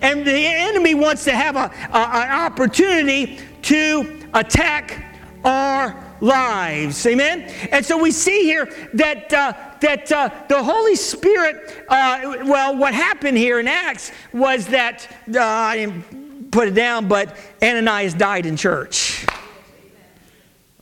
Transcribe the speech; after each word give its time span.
And 0.00 0.26
the 0.26 0.32
enemy 0.32 0.94
wants 0.94 1.24
to 1.24 1.32
have 1.32 1.56
a, 1.56 1.70
a, 1.92 1.98
an 1.98 2.30
opportunity 2.32 3.40
to 3.62 4.20
attack 4.34 5.04
our 5.44 6.04
lives. 6.20 7.04
Amen? 7.06 7.42
And 7.70 7.84
so 7.84 8.00
we 8.00 8.10
see 8.10 8.42
here 8.42 8.66
that, 8.94 9.32
uh, 9.32 9.52
that 9.80 10.10
uh, 10.12 10.30
the 10.48 10.62
Holy 10.62 10.96
Spirit, 10.96 11.84
uh, 11.88 12.36
well, 12.44 12.76
what 12.76 12.94
happened 12.94 13.38
here 13.38 13.60
in 13.60 13.68
Acts 13.68 14.12
was 14.32 14.66
that, 14.68 15.08
uh, 15.34 15.40
I 15.40 15.76
didn't 15.76 16.50
put 16.50 16.68
it 16.68 16.74
down, 16.74 17.08
but 17.08 17.36
Ananias 17.62 18.14
died 18.14 18.46
in 18.46 18.56
church. 18.56 19.26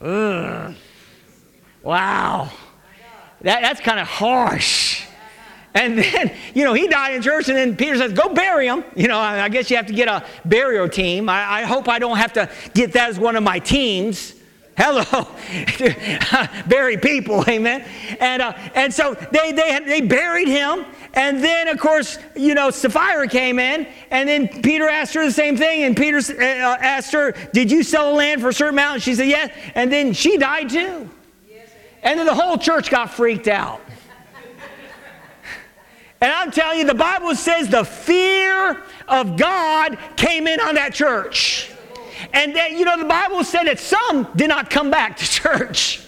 Ugh. 0.01 0.75
Wow. 1.83 2.51
That, 3.43 3.63
that's 3.63 3.81
kind 3.81 4.01
of 4.01 4.07
harsh. 4.07 5.05
And 5.77 5.99
then, 5.99 6.33
you 6.55 6.65
know, 6.65 6.73
he 6.73 6.89
died 6.89 7.15
in 7.15 7.23
church, 7.23 7.48
and 7.51 7.57
then 7.57 7.77
Peter 7.77 7.98
says, 7.98 8.15
Go 8.15 8.33
bury 8.33 8.67
him. 8.67 8.83
You 8.97 9.09
know, 9.09 9.19
I, 9.19 9.51
guess 9.51 9.71
you 9.71 9.77
have 9.77 9.87
to 9.87 9.93
get 9.93 10.09
a 10.09 10.25
burial 10.47 10.89
team. 10.89 11.29
I, 11.29 11.61
I 11.61 11.62
hope 11.65 11.87
I 11.87 11.98
don't 11.98 12.17
have 12.17 12.33
to 12.33 12.51
get 12.73 12.95
that 12.95 13.11
as 13.11 13.19
one 13.19 13.37
of 13.37 13.43
my 13.43 13.59
teams. 13.59 14.33
Hello, 14.79 15.27
bury 16.67 16.97
people, 16.97 17.45
amen. 17.48 17.87
And 18.20 18.43
uh, 18.43 18.53
and 18.75 18.93
so 18.93 19.15
they 19.15 19.53
they 19.53 19.81
they 19.87 20.01
buried 20.03 20.48
him, 20.48 20.84
and 21.15 21.43
then 21.43 21.69
of 21.69 21.79
course 21.79 22.19
you 22.34 22.55
know 22.55 22.70
Sapphira 22.70 23.27
came 23.27 23.59
in, 23.59 23.87
and 24.11 24.29
then 24.29 24.48
Peter 24.62 24.87
asked 24.87 25.15
her 25.15 25.25
the 25.25 25.33
same 25.33 25.56
thing, 25.56 25.84
and 25.84 25.97
Peter 25.97 26.19
uh, 26.19 26.77
asked 26.79 27.12
her, 27.12 27.33
"Did 27.55 27.70
you 27.70 27.83
sell 27.83 28.12
land 28.12 28.43
for 28.43 28.51
a 28.51 28.53
certain 28.53 28.75
amount?" 28.75 28.95
And 28.97 29.03
she 29.03 29.15
said, 29.15 29.29
"Yes," 29.29 29.51
and 29.75 29.91
then 29.91 30.12
she 30.12 30.37
died 30.37 30.69
too, 30.69 31.09
and 32.03 32.19
then 32.19 32.27
the 32.27 32.34
whole 32.34 32.59
church 32.59 32.91
got 32.91 33.11
freaked 33.11 33.48
out. 33.48 33.81
And 36.20 36.33
I'm 36.33 36.51
telling 36.51 36.79
you, 36.79 36.87
the 36.87 36.95
Bible 36.95 37.34
says 37.34 37.69
the 37.69 37.84
fear 37.84 38.83
of 39.06 39.36
God 39.36 39.98
came 40.17 40.47
in 40.47 40.61
on 40.61 40.77
that 40.77 40.95
church. 40.95 41.70
And 42.33 42.56
that, 42.56 42.72
you 42.72 42.84
know, 42.84 42.98
the 42.98 43.05
Bible 43.05 43.45
said 43.45 43.64
that 43.64 43.78
some 43.78 44.28
did 44.34 44.48
not 44.48 44.70
come 44.70 44.91
back 44.91 45.17
to 45.19 45.25
church. 45.31 46.03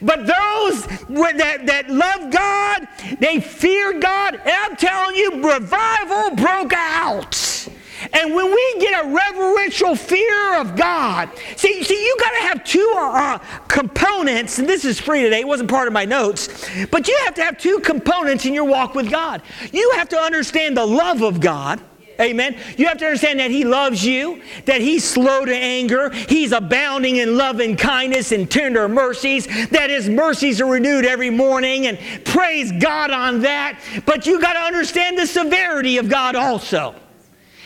But 0.00 0.26
those 0.26 0.86
that, 0.86 1.66
that 1.66 1.90
love 1.90 2.30
God, 2.30 2.88
they 3.18 3.40
fear 3.40 3.98
God, 3.98 4.34
and 4.36 4.48
I'm 4.48 4.76
telling 4.76 5.16
you, 5.16 5.42
revival 5.42 6.36
broke 6.36 6.72
out. 6.72 7.68
And 8.12 8.34
when 8.34 8.46
we 8.46 8.76
get 8.78 9.04
a 9.04 9.08
reverential 9.08 9.96
fear 9.96 10.60
of 10.60 10.76
God, 10.76 11.30
see, 11.56 11.82
see 11.82 12.04
you 12.04 12.16
got 12.18 12.30
to 12.30 12.42
have 12.48 12.64
two 12.64 12.94
uh, 12.96 13.38
components, 13.68 14.58
and 14.58 14.68
this 14.68 14.84
is 14.84 15.00
free 15.00 15.22
today, 15.22 15.40
it 15.40 15.48
wasn't 15.48 15.70
part 15.70 15.86
of 15.86 15.92
my 15.92 16.04
notes, 16.04 16.68
but 16.90 17.08
you 17.08 17.18
have 17.24 17.34
to 17.34 17.42
have 17.42 17.58
two 17.58 17.80
components 17.80 18.46
in 18.46 18.54
your 18.54 18.64
walk 18.64 18.94
with 18.94 19.10
God. 19.10 19.42
You 19.72 19.92
have 19.96 20.08
to 20.10 20.18
understand 20.18 20.76
the 20.76 20.86
love 20.86 21.22
of 21.22 21.40
God 21.40 21.80
Amen. 22.20 22.58
You 22.76 22.86
have 22.86 22.98
to 22.98 23.06
understand 23.06 23.40
that 23.40 23.50
He 23.50 23.64
loves 23.64 24.04
you, 24.04 24.42
that 24.66 24.82
He's 24.82 25.04
slow 25.04 25.44
to 25.46 25.54
anger, 25.54 26.10
He's 26.10 26.52
abounding 26.52 27.16
in 27.16 27.38
love 27.38 27.60
and 27.60 27.78
kindness 27.78 28.30
and 28.32 28.50
tender 28.50 28.88
mercies, 28.88 29.46
that 29.70 29.88
His 29.88 30.08
mercies 30.08 30.60
are 30.60 30.70
renewed 30.70 31.06
every 31.06 31.30
morning, 31.30 31.86
and 31.86 31.98
praise 32.26 32.72
God 32.72 33.10
on 33.10 33.40
that. 33.40 33.80
But 34.04 34.26
you 34.26 34.40
got 34.40 34.52
to 34.52 34.58
understand 34.60 35.18
the 35.18 35.26
severity 35.26 35.96
of 35.96 36.10
God 36.10 36.36
also. 36.36 36.94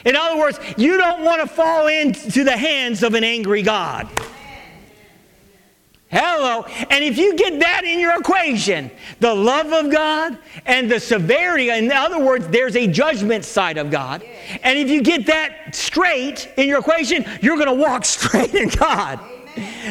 In 0.05 0.17
other 0.17 0.39
words, 0.39 0.59
you 0.77 0.97
don't 0.99 1.25
want 1.25 1.41
to 1.41 1.47
fall 1.47 1.87
into 1.87 2.45
the 2.45 2.57
hands 2.57 3.03
of 3.03 3.15
an 3.15 3.25
angry 3.25 3.63
God. 3.63 4.09
Hello. 6.15 6.63
And 6.91 7.03
if 7.03 7.19
you 7.19 7.35
get 7.35 7.59
that 7.59 7.83
in 7.85 7.99
your 7.99 8.17
equation, 8.17 8.89
the 9.19 9.35
love 9.35 9.73
of 9.73 9.91
God 9.91 10.39
and 10.65 10.89
the 10.89 11.01
severity, 11.01 11.71
in 11.71 11.91
other 11.91 12.21
words, 12.21 12.47
there's 12.49 12.77
a 12.77 12.87
judgment 12.87 13.45
side 13.45 13.79
of 13.79 13.91
God. 13.91 14.23
And 14.63 14.79
if 14.79 14.89
you 14.89 15.03
get 15.03 15.27
that 15.27 15.75
straight 15.75 16.53
in 16.57 16.69
your 16.69 16.79
equation, 16.79 17.25
you're 17.41 17.57
going 17.57 17.67
to 17.67 17.75
walk 17.75 18.05
straight 18.05 18.55
in 18.55 18.69
God. 18.69 19.19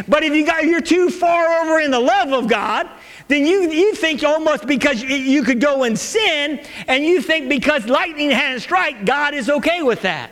But 0.07 0.23
if 0.23 0.34
you 0.34 0.46
got 0.46 0.63
you're 0.63 0.81
too 0.81 1.09
far 1.09 1.62
over 1.62 1.81
in 1.81 1.91
the 1.91 2.00
love 2.00 2.31
of 2.31 2.47
God, 2.47 2.90
then 3.33 3.47
you, 3.47 3.71
you 3.71 3.95
think 3.95 4.23
almost 4.23 4.67
because 4.67 5.01
you 5.01 5.41
could 5.41 5.59
go 5.59 5.83
and 5.83 5.97
sin, 5.97 6.63
and 6.88 7.03
you 7.03 7.19
think 7.19 7.49
because 7.49 7.88
lightning 7.88 8.29
had 8.29 8.55
a 8.55 8.59
strike, 8.59 9.05
God 9.05 9.33
is 9.33 9.49
okay 9.49 9.81
with 9.81 10.03
that. 10.03 10.29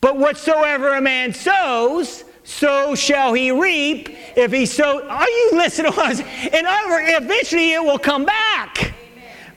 But 0.00 0.16
whatsoever 0.16 0.94
a 0.94 1.00
man 1.00 1.32
sows, 1.32 2.22
so 2.44 2.94
shall 2.94 3.32
he 3.32 3.50
reap. 3.50 4.08
If 4.36 4.52
he 4.52 4.66
sow, 4.66 5.04
are 5.08 5.28
you 5.28 5.50
listening 5.54 5.90
to 5.90 6.00
us? 6.00 6.20
Other 6.20 7.00
eventually 7.16 7.72
it 7.72 7.82
will 7.82 7.98
come 7.98 8.24
back. 8.24 8.94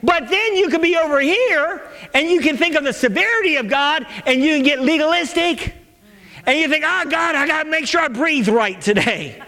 But 0.02 0.30
then 0.30 0.56
you 0.56 0.70
can 0.70 0.82
be 0.82 0.96
over 0.96 1.20
here 1.20 1.88
and 2.14 2.30
you 2.30 2.40
can 2.40 2.58
think 2.58 2.76
of 2.76 2.84
the 2.84 2.94
severity 2.94 3.58
of 3.58 3.68
God 3.68 4.08
and 4.26 4.42
you 4.42 4.56
can 4.56 4.64
get 4.64 4.80
legalistic. 4.80 5.76
And 6.46 6.58
you 6.58 6.68
think, 6.70 6.84
oh, 6.88 7.04
God, 7.10 7.36
I 7.36 7.46
got 7.46 7.64
to 7.64 7.70
make 7.70 7.86
sure 7.86 8.02
I 8.02 8.08
breathe 8.08 8.48
right 8.48 8.80
today. 8.80 9.44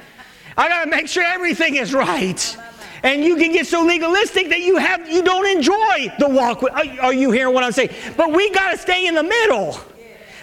I 0.60 0.68
got 0.68 0.84
to 0.84 0.90
make 0.90 1.08
sure 1.08 1.24
everything 1.24 1.78
is 1.78 1.94
right. 1.94 2.58
And 3.02 3.24
you 3.24 3.38
can 3.38 3.54
get 3.54 3.66
so 3.66 3.82
legalistic 3.82 4.50
that 4.50 4.60
you 4.60 4.76
have 4.76 5.10
you 5.10 5.24
don't 5.24 5.48
enjoy 5.48 6.14
the 6.20 6.28
walk. 6.28 6.62
With, 6.62 6.74
are, 6.74 7.06
are 7.06 7.14
you 7.14 7.32
hearing 7.32 7.54
what 7.54 7.64
I'm 7.64 7.72
saying? 7.72 7.92
But 8.18 8.34
we 8.34 8.50
got 8.50 8.72
to 8.72 8.78
stay 8.78 9.08
in 9.08 9.16
the 9.16 9.24
middle. 9.24 9.80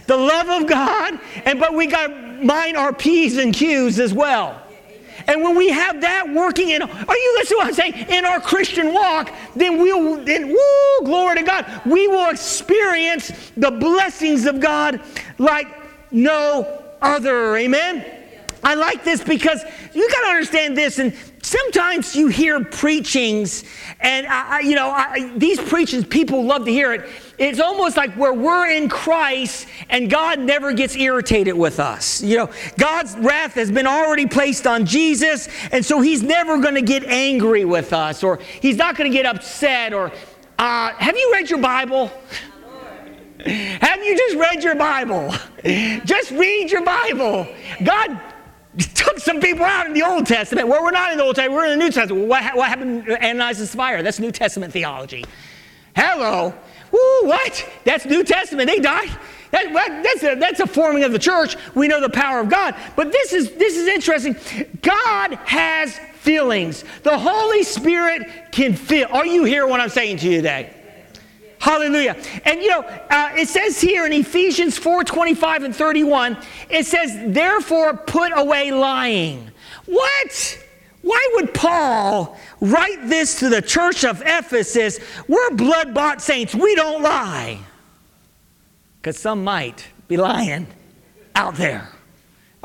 The 0.07 0.17
love 0.17 0.49
of 0.49 0.67
God, 0.67 1.21
and 1.45 1.61
but 1.61 1.75
we 1.75 1.87
got 1.87 2.07
to 2.07 2.15
mind 2.43 2.79
our 2.79 2.95
P's 2.95 3.37
and 3.37 3.53
Q's 3.53 4.01
as 4.01 4.15
well. 4.15 4.59
And 5.27 5.43
when 5.43 5.55
we 5.55 5.69
have 5.69 6.01
that 6.01 6.33
working 6.33 6.71
in, 6.71 6.81
are 6.81 6.89
you 6.89 7.35
listening 7.37 7.47
to 7.47 7.57
what 7.57 7.67
I'm 7.67 7.75
saying? 7.75 7.95
In 8.09 8.25
our 8.25 8.41
Christian 8.41 8.95
walk, 8.95 9.31
then 9.55 9.79
we'll, 9.79 10.25
then, 10.25 10.49
woo, 10.49 11.05
glory 11.05 11.39
to 11.39 11.43
God, 11.43 11.83
we 11.85 12.07
will 12.07 12.31
experience 12.31 13.33
the 13.57 13.73
blessings 13.73 14.47
of 14.47 14.61
God 14.61 15.01
like 15.39 15.67
no 16.13 16.85
other. 17.03 17.57
Amen? 17.57 18.16
I 18.63 18.75
like 18.75 19.05
this 19.05 19.23
because 19.23 19.63
you 19.95 20.09
got 20.11 20.23
to 20.23 20.29
understand 20.29 20.77
this, 20.77 20.99
and 20.99 21.15
sometimes 21.43 22.17
you 22.17 22.29
hear 22.29 22.65
preachings, 22.65 23.65
and 24.01 24.27
I, 24.27 24.61
you 24.61 24.75
know 24.75 24.91
I, 24.91 25.33
these 25.37 25.61
preachings 25.61 26.05
people 26.05 26.45
love 26.45 26.65
to 26.65 26.71
hear 26.71 26.93
it. 26.93 27.09
It's 27.39 27.61
almost 27.61 27.97
like 27.97 28.13
where 28.15 28.33
we're 28.33 28.69
in 28.69 28.89
Christ, 28.89 29.69
and 29.89 30.11
God 30.11 30.41
never 30.41 30.73
gets 30.73 30.97
irritated 30.97 31.55
with 31.55 31.79
us. 31.79 32.23
You 32.23 32.39
know, 32.39 32.51
God's 32.79 33.15
wrath 33.17 33.55
has 33.55 33.71
been 33.71 33.87
already 33.87 34.27
placed 34.27 34.67
on 34.67 34.87
Jesus, 34.87 35.49
and 35.71 35.85
so 35.85 36.01
He's 36.01 36.23
never 36.23 36.59
going 36.59 36.75
to 36.75 36.83
get 36.83 37.05
angry 37.05 37.65
with 37.65 37.93
us, 37.93 38.25
or 38.25 38.41
He's 38.61 38.77
not 38.77 38.97
going 38.97 39.11
to 39.11 39.17
get 39.17 39.27
upset. 39.27 39.93
Or 39.93 40.11
uh, 40.59 40.93
have 40.95 41.17
you 41.17 41.31
read 41.33 41.51
your 41.51 41.61
Bible? 41.61 42.11
Have 43.47 44.03
you 44.03 44.17
just 44.17 44.37
read 44.37 44.65
your 44.65 44.75
Bible? 44.75 45.33
Just 46.05 46.33
read 46.33 46.69
your 46.69 46.83
Bible. 46.83 47.47
God 47.85 48.21
took 49.07 49.19
some 49.21 49.41
people 49.41 49.65
out 49.65 49.87
in 49.87 49.93
the 49.93 50.03
Old 50.03 50.27
Testament. 50.27 50.69
Well, 50.69 50.83
we're 50.83 50.91
not 50.91 51.13
in 51.13 51.19
the 51.19 51.25
Old 51.25 51.37
Testament, 51.37 51.57
we're 51.57 51.67
in 51.67 51.79
the 51.79 51.85
New 51.85 51.93
Testament. 51.93 52.27
What, 52.27 52.57
what 52.57 52.69
happened 52.69 53.07
to 53.07 53.25
Ananias 53.25 53.61
and 53.61 53.69
Sapphira? 53.69 54.03
That's 54.03 54.19
New 54.19 54.33
Testament 54.33 54.73
theology. 54.73 55.25
Hello. 55.95 56.53
What? 56.91 57.69
That's 57.85 58.05
New 58.05 58.25
Testament. 58.25 58.69
They 58.69 58.81
died. 58.81 59.11
That, 59.53 59.73
that's, 60.03 60.23
a, 60.23 60.35
that's 60.35 60.61
a 60.61 60.67
forming 60.67 61.05
of 61.05 61.13
the 61.13 61.19
church. 61.19 61.57
We 61.75 61.89
know 61.89 62.01
the 62.01 62.11
power 62.11 62.41
of 62.41 62.49
God. 62.49 62.75
But 62.97 63.13
this 63.13 63.33
is, 63.33 63.53
this 63.53 63.77
is 63.77 63.87
interesting. 63.87 64.37
God 64.83 65.35
has 65.45 65.99
feelings. 66.15 66.85
The 67.03 67.17
Holy 67.17 67.63
Spirit 67.63 68.29
can 68.51 68.75
feel. 68.75 69.09
Are 69.11 69.27
you 69.27 69.45
hearing 69.45 69.71
what 69.71 69.81
I'm 69.81 69.89
saying 69.89 70.19
to 70.19 70.29
you 70.29 70.37
today? 70.39 70.76
Hallelujah. 71.67 72.17
And 72.45 72.63
you 72.63 72.69
know, 72.69 72.83
uh, 72.83 73.33
it 73.35 73.49
says 73.49 73.81
here 73.81 74.07
in 74.07 74.13
Ephesians 74.13 74.79
4 74.79 75.03
25 75.03 75.65
and 75.65 75.75
31, 75.75 76.39
it 76.71 76.87
says, 76.87 77.35
therefore 77.35 77.97
put 77.97 78.31
away 78.37 78.71
lying. 78.71 79.51
What? 79.87 80.65
Why 81.03 81.29
would 81.35 81.53
Paul 81.55 82.39
write 82.61 83.09
this 83.09 83.41
to 83.41 83.49
the 83.49 83.61
church 83.61 84.05
of 84.05 84.23
Ephesus? 84.25 85.01
We're 85.27 85.57
blood 85.57 85.93
bought 85.93 86.23
saints, 86.23 86.55
we 86.55 86.77
don't 86.77 87.03
lie. 87.03 87.59
Because 89.01 89.19
some 89.19 89.43
might 89.43 89.89
be 90.07 90.17
lying 90.17 90.69
out 91.35 91.57
there. 91.57 91.89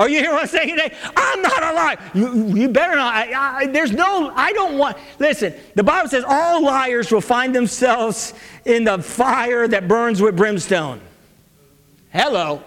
Are 0.01 0.09
you 0.09 0.17
hearing 0.17 0.33
what 0.33 0.41
I'm 0.41 0.47
saying 0.47 0.69
today? 0.69 0.95
I'm 1.15 1.43
not 1.43 1.61
a 1.61 1.73
liar. 1.73 1.97
You, 2.15 2.57
you 2.57 2.69
better 2.69 2.95
not. 2.95 3.13
I, 3.13 3.59
I, 3.59 3.67
there's 3.67 3.91
no, 3.91 4.31
I 4.35 4.51
don't 4.51 4.79
want, 4.79 4.97
listen, 5.19 5.53
the 5.75 5.83
Bible 5.83 6.09
says 6.09 6.23
all 6.27 6.63
liars 6.63 7.11
will 7.11 7.21
find 7.21 7.53
themselves 7.53 8.33
in 8.65 8.83
the 8.83 8.97
fire 8.97 9.67
that 9.67 9.87
burns 9.87 10.19
with 10.19 10.35
brimstone. 10.35 11.01
Hello. 12.11 12.63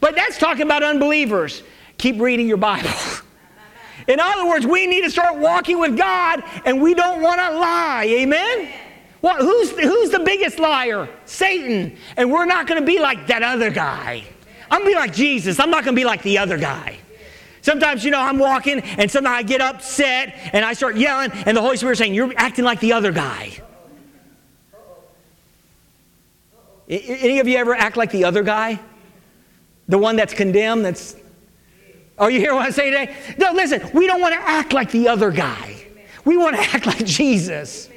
But 0.00 0.16
that's 0.16 0.36
talking 0.36 0.62
about 0.62 0.82
unbelievers. 0.82 1.62
Keep 1.96 2.20
reading 2.20 2.48
your 2.48 2.56
Bible. 2.56 2.90
In 4.08 4.18
other 4.18 4.48
words, 4.48 4.66
we 4.66 4.88
need 4.88 5.04
to 5.04 5.10
start 5.10 5.38
walking 5.38 5.78
with 5.78 5.96
God 5.96 6.42
and 6.64 6.82
we 6.82 6.92
don't 6.92 7.22
want 7.22 7.38
to 7.38 7.50
lie. 7.56 8.06
Amen? 8.10 8.68
Well, 9.22 9.36
who's, 9.36 9.70
who's 9.70 10.10
the 10.10 10.18
biggest 10.18 10.58
liar? 10.58 11.08
Satan. 11.24 11.96
And 12.16 12.32
we're 12.32 12.46
not 12.46 12.66
going 12.66 12.80
to 12.80 12.86
be 12.86 12.98
like 12.98 13.28
that 13.28 13.44
other 13.44 13.70
guy. 13.70 14.24
I'm 14.74 14.80
gonna 14.80 14.90
be 14.90 14.96
like 14.96 15.14
Jesus. 15.14 15.60
I'm 15.60 15.70
not 15.70 15.84
gonna 15.84 15.94
be 15.94 16.04
like 16.04 16.22
the 16.22 16.38
other 16.38 16.58
guy. 16.58 16.98
Sometimes, 17.62 18.04
you 18.04 18.10
know, 18.10 18.20
I'm 18.20 18.40
walking 18.40 18.80
and 18.80 19.08
sometimes 19.08 19.38
I 19.38 19.42
get 19.44 19.60
upset 19.60 20.34
and 20.52 20.64
I 20.64 20.72
start 20.72 20.96
yelling, 20.96 21.30
and 21.46 21.56
the 21.56 21.60
Holy 21.60 21.76
Spirit 21.76 21.96
saying, 21.96 22.12
You're 22.12 22.32
acting 22.36 22.64
like 22.64 22.80
the 22.80 22.92
other 22.92 23.12
guy. 23.12 23.52
Any 26.88 27.38
of 27.38 27.46
you 27.46 27.56
ever 27.56 27.72
act 27.72 27.96
like 27.96 28.10
the 28.10 28.24
other 28.24 28.42
guy? 28.42 28.80
The 29.86 29.96
one 29.96 30.16
that's 30.16 30.34
condemned, 30.34 30.84
that's. 30.84 31.14
Are 32.18 32.28
you 32.28 32.40
hearing 32.40 32.56
what 32.56 32.66
I'm 32.66 32.72
saying 32.72 32.92
today? 32.92 33.16
No, 33.38 33.52
listen, 33.52 33.88
we 33.94 34.08
don't 34.08 34.20
want 34.20 34.34
to 34.34 34.40
act 34.40 34.72
like 34.72 34.90
the 34.90 35.06
other 35.06 35.30
guy. 35.30 35.86
We 36.24 36.36
want 36.36 36.56
to 36.56 36.62
act 36.74 36.84
like 36.84 37.06
Jesus. 37.06 37.88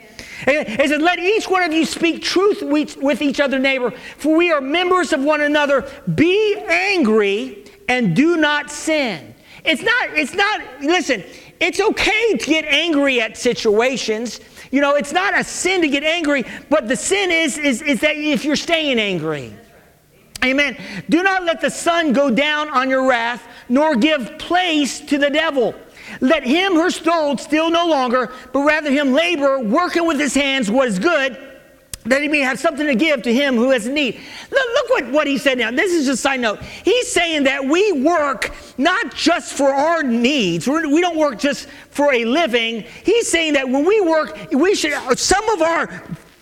It 0.45 0.89
says, 0.89 1.01
Let 1.01 1.19
each 1.19 1.49
one 1.49 1.63
of 1.63 1.73
you 1.73 1.85
speak 1.85 2.21
truth 2.21 2.61
with 2.61 3.21
each 3.21 3.39
other, 3.39 3.57
neighbor, 3.57 3.91
for 3.91 4.35
we 4.35 4.51
are 4.51 4.61
members 4.61 5.13
of 5.13 5.23
one 5.23 5.41
another. 5.41 5.89
Be 6.13 6.55
angry 6.67 7.65
and 7.87 8.15
do 8.15 8.37
not 8.37 8.69
sin. 8.69 9.33
It's 9.63 9.81
not, 9.81 10.09
it's 10.11 10.33
not, 10.33 10.61
listen, 10.81 11.23
it's 11.59 11.79
okay 11.79 12.37
to 12.37 12.45
get 12.45 12.65
angry 12.65 13.19
at 13.21 13.37
situations. 13.37 14.39
You 14.71 14.81
know, 14.81 14.95
it's 14.95 15.11
not 15.11 15.37
a 15.37 15.43
sin 15.43 15.81
to 15.81 15.87
get 15.87 16.03
angry, 16.03 16.45
but 16.69 16.87
the 16.87 16.95
sin 16.95 17.31
is, 17.31 17.57
is, 17.57 17.81
is 17.81 18.01
that 18.01 18.15
if 18.15 18.45
you're 18.45 18.55
staying 18.55 18.99
angry. 18.99 19.53
Amen. 20.43 20.77
Do 21.09 21.23
not 21.23 21.43
let 21.43 21.61
the 21.61 21.69
sun 21.69 22.13
go 22.13 22.29
down 22.29 22.69
on 22.69 22.89
your 22.89 23.09
wrath, 23.09 23.43
nor 23.69 23.95
give 23.95 24.37
place 24.37 24.99
to 25.01 25.17
the 25.17 25.29
devil. 25.29 25.73
Let 26.21 26.43
him 26.43 26.73
who 26.73 26.89
stole 26.89 27.37
steal 27.37 27.69
no 27.69 27.87
longer, 27.87 28.31
but 28.53 28.59
rather 28.61 28.91
him 28.91 29.13
labor, 29.13 29.59
working 29.59 30.05
with 30.05 30.19
his 30.19 30.33
hands 30.33 30.69
what 30.71 30.87
is 30.87 30.99
good, 30.99 31.37
that 32.05 32.21
he 32.21 32.27
may 32.27 32.39
have 32.39 32.59
something 32.59 32.87
to 32.87 32.95
give 32.95 33.21
to 33.23 33.33
him 33.33 33.55
who 33.55 33.71
has 33.71 33.87
need. 33.87 34.19
Look, 34.49 34.67
look 34.73 34.89
what, 34.89 35.11
what 35.11 35.27
he 35.27 35.37
said 35.37 35.57
now. 35.57 35.71
This 35.71 35.91
is 35.91 36.05
just 36.05 36.19
a 36.19 36.21
side 36.21 36.39
note. 36.39 36.61
He's 36.61 37.11
saying 37.11 37.43
that 37.43 37.65
we 37.65 37.91
work 37.91 38.55
not 38.77 39.13
just 39.13 39.53
for 39.53 39.69
our 39.69 40.03
needs. 40.03 40.67
We're, 40.67 40.87
we 40.87 40.95
do 40.95 41.01
not 41.01 41.15
work 41.15 41.39
just 41.39 41.67
for 41.89 42.13
a 42.13 42.25
living. 42.25 42.85
He's 43.03 43.29
saying 43.29 43.53
that 43.53 43.67
when 43.67 43.85
we 43.85 43.99
work, 44.01 44.37
we 44.51 44.73
should, 44.75 44.93
some 45.17 45.47
of 45.49 45.61
our 45.61 45.87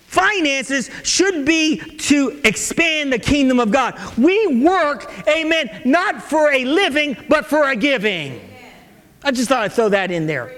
finances 0.06 0.90
should 1.02 1.44
be 1.44 1.78
to 1.78 2.40
expand 2.44 3.12
the 3.12 3.18
kingdom 3.18 3.60
of 3.60 3.70
God. 3.70 4.00
We 4.16 4.46
work, 4.46 5.12
amen, 5.28 5.82
not 5.84 6.22
for 6.22 6.50
a 6.52 6.64
living, 6.64 7.16
but 7.28 7.46
for 7.46 7.68
a 7.68 7.76
giving. 7.76 8.40
I 9.26 9.32
just 9.32 9.48
thought 9.48 9.64
I'd 9.64 9.72
throw 9.72 9.88
that 9.88 10.12
in 10.12 10.28
there. 10.28 10.54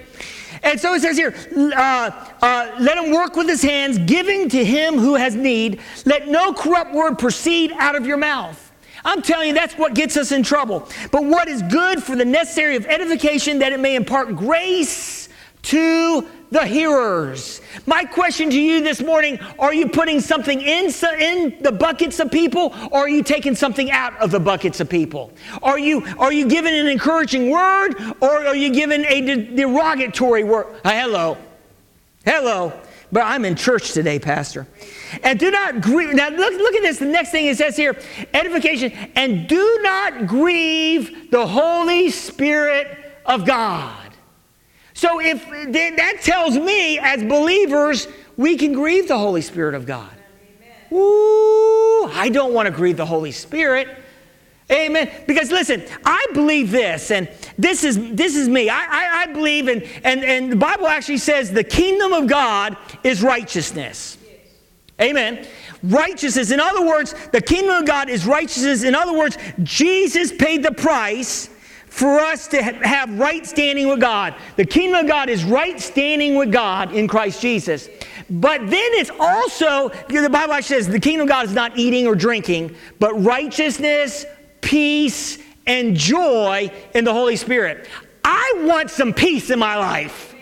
And 0.61 0.79
so 0.79 0.93
it 0.93 1.01
says 1.01 1.17
here, 1.17 1.33
uh, 1.75 2.11
uh, 2.39 2.75
let 2.79 2.99
him 2.99 3.11
work 3.11 3.35
with 3.35 3.49
his 3.49 3.63
hands, 3.63 3.97
giving 3.97 4.47
to 4.49 4.63
him 4.63 4.99
who 4.99 5.15
has 5.15 5.33
need. 5.33 5.81
Let 6.05 6.27
no 6.27 6.53
corrupt 6.53 6.93
word 6.93 7.17
proceed 7.17 7.71
out 7.79 7.95
of 7.95 8.05
your 8.05 8.17
mouth. 8.17 8.71
I'm 9.03 9.23
telling 9.23 9.47
you, 9.47 9.53
that's 9.55 9.73
what 9.73 9.95
gets 9.95 10.17
us 10.17 10.31
in 10.31 10.43
trouble. 10.43 10.87
But 11.11 11.25
what 11.25 11.47
is 11.47 11.63
good 11.63 12.03
for 12.03 12.15
the 12.15 12.25
necessary 12.25 12.75
of 12.75 12.85
edification, 12.85 13.57
that 13.57 13.73
it 13.73 13.79
may 13.79 13.95
impart 13.95 14.35
grace 14.35 15.29
to 15.63 16.27
the 16.51 16.65
hearers. 16.65 17.61
My 17.85 18.03
question 18.03 18.49
to 18.49 18.59
you 18.59 18.81
this 18.81 19.01
morning 19.01 19.39
are 19.59 19.73
you 19.73 19.87
putting 19.87 20.19
something 20.19 20.59
in, 20.59 20.91
in 21.19 21.57
the 21.61 21.71
buckets 21.71 22.19
of 22.19 22.31
people 22.31 22.73
or 22.91 23.01
are 23.01 23.09
you 23.09 23.23
taking 23.23 23.55
something 23.55 23.91
out 23.91 24.17
of 24.17 24.31
the 24.31 24.39
buckets 24.39 24.79
of 24.79 24.89
people? 24.89 25.31
Are 25.61 25.79
you, 25.79 26.03
are 26.17 26.33
you 26.33 26.47
giving 26.47 26.73
an 26.73 26.87
encouraging 26.87 27.49
word 27.49 27.95
or 28.19 28.47
are 28.47 28.55
you 28.55 28.71
giving 28.71 29.05
a 29.05 29.21
de- 29.21 29.55
derogatory 29.55 30.43
word? 30.43 30.67
Uh, 30.83 30.91
hello. 30.91 31.37
Hello. 32.25 32.73
But 33.11 33.21
I'm 33.21 33.43
in 33.43 33.55
church 33.55 33.93
today, 33.93 34.19
Pastor. 34.19 34.67
And 35.23 35.39
do 35.39 35.49
not 35.49 35.81
grieve. 35.81 36.13
Now, 36.13 36.29
look, 36.29 36.53
look 36.53 36.75
at 36.75 36.83
this. 36.83 36.99
The 36.99 37.05
next 37.05 37.31
thing 37.31 37.47
it 37.47 37.57
says 37.57 37.75
here 37.75 37.97
edification. 38.35 38.91
And 39.15 39.47
do 39.47 39.79
not 39.81 40.27
grieve 40.27 41.31
the 41.31 41.45
Holy 41.45 42.11
Spirit 42.11 42.97
of 43.25 43.45
God. 43.45 43.98
So 44.99 45.21
if 45.21 45.49
that 45.71 46.17
tells 46.23 46.57
me 46.57 46.99
as 46.99 47.23
believers, 47.23 48.09
we 48.35 48.57
can 48.57 48.73
grieve 48.73 49.07
the 49.07 49.17
Holy 49.17 49.39
Spirit 49.39 49.73
of 49.73 49.85
God. 49.85 50.11
Ooh, 50.91 52.03
I 52.11 52.27
don't 52.29 52.53
want 52.53 52.65
to 52.65 52.71
grieve 52.73 52.97
the 52.97 53.05
Holy 53.05 53.31
Spirit. 53.31 53.87
Amen. 54.69 55.09
Because 55.25 55.51
listen, 55.51 55.85
I 56.03 56.25
believe 56.33 56.69
this, 56.69 57.11
and 57.11 57.29
this 57.57 57.85
is 57.85 58.13
this 58.13 58.35
is 58.35 58.49
me. 58.49 58.69
I, 58.69 58.75
I, 58.75 59.21
I 59.21 59.25
believe 59.27 59.69
in, 59.69 59.83
and, 60.03 60.21
and 60.21 60.51
the 60.51 60.57
Bible 60.57 60.87
actually 60.87 61.19
says 61.19 61.49
the 61.49 61.63
kingdom 61.63 62.11
of 62.11 62.27
God 62.27 62.75
is 63.01 63.23
righteousness. 63.23 64.17
Amen. 65.01 65.47
Righteousness. 65.81 66.51
In 66.51 66.59
other 66.59 66.85
words, 66.85 67.15
the 67.31 67.39
kingdom 67.39 67.73
of 67.73 67.85
God 67.85 68.09
is 68.09 68.25
righteousness. 68.25 68.83
In 68.83 68.95
other 68.95 69.17
words, 69.17 69.37
Jesus 69.63 70.33
paid 70.33 70.61
the 70.61 70.73
price 70.73 71.49
for 71.89 72.19
us 72.19 72.47
to 72.47 72.61
have 72.61 73.19
right 73.19 73.45
standing 73.45 73.87
with 73.87 73.99
God. 73.99 74.35
The 74.55 74.65
kingdom 74.65 75.01
of 75.01 75.07
God 75.07 75.27
is 75.27 75.43
right 75.43 75.79
standing 75.79 76.35
with 76.35 76.51
God 76.51 76.93
in 76.93 77.07
Christ 77.07 77.41
Jesus. 77.41 77.89
But 78.29 78.61
then 78.61 78.91
it's 78.93 79.09
also, 79.19 79.89
the 80.07 80.29
Bible 80.29 80.53
actually 80.53 80.77
says 80.77 80.87
the 80.87 80.99
kingdom 80.99 81.23
of 81.23 81.29
God 81.29 81.45
is 81.45 81.53
not 81.53 81.77
eating 81.77 82.05
or 82.05 82.15
drinking, 82.15 82.75
but 82.99 83.13
righteousness, 83.23 84.25
peace, 84.61 85.39
and 85.65 85.95
joy 85.95 86.71
in 86.93 87.03
the 87.03 87.13
Holy 87.13 87.35
Spirit. 87.35 87.87
I 88.23 88.63
want 88.65 88.91
some 88.91 89.13
peace 89.13 89.49
in 89.49 89.57
my 89.57 89.77
life. 89.77 90.35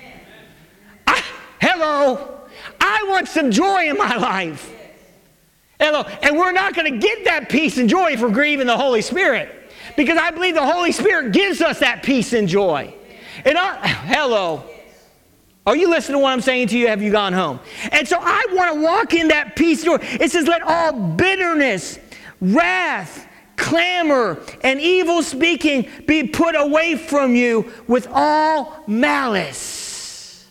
I, 1.08 1.24
hello. 1.62 2.42
I 2.82 3.06
want 3.08 3.30
some 3.30 3.52
joy 3.52 3.90
in 3.90 3.98
my 3.98 4.16
life. 4.18 4.74
Hello. 5.80 6.02
And 6.22 6.38
we're 6.38 6.52
not 6.52 6.74
going 6.74 6.92
to 6.92 7.00
get 7.00 7.26
that 7.26 7.50
peace 7.50 7.78
and 7.78 7.88
joy 7.88 8.12
if 8.12 8.22
we're 8.22 8.30
grieving 8.30 8.68
the 8.68 8.78
Holy 8.78 9.02
Spirit 9.02 9.57
because 9.98 10.18
I 10.18 10.32
believe 10.32 10.56
the 10.56 10.66
Holy 10.66 10.94
Spirit 10.94 11.34
gives 11.34 11.60
us 11.60 11.80
that 11.80 12.04
peace 12.04 12.32
and 12.32 12.48
joy. 12.48 12.94
And 13.44 13.58
I, 13.58 13.86
hello. 13.86 14.64
Are 15.66 15.76
you 15.76 15.90
listening 15.90 16.20
to 16.20 16.24
what 16.24 16.32
I'm 16.32 16.40
saying 16.40 16.70
to 16.70 16.78
you? 16.78 16.88
Have 16.88 17.02
you 17.02 17.12
gone 17.12 17.34
home? 17.34 17.60
And 17.92 18.08
so 18.08 18.18
I 18.22 18.46
want 18.52 18.76
to 18.76 18.82
walk 18.82 19.14
in 19.14 19.28
that 19.28 19.58
peace. 19.58 19.84
Door. 19.84 20.00
It 20.02 20.32
says, 20.32 20.48
let 20.48 20.62
all 20.62 20.94
bitterness, 20.94 22.00
wrath, 22.40 23.28
clamor, 23.58 24.42
and 24.64 24.80
evil 24.80 25.22
speaking 25.24 25.90
be 26.06 26.24
put 26.24 26.56
away 26.56 26.96
from 26.96 27.36
you 27.36 27.74
with 27.88 28.08
all 28.12 28.82
malice. 28.88 30.46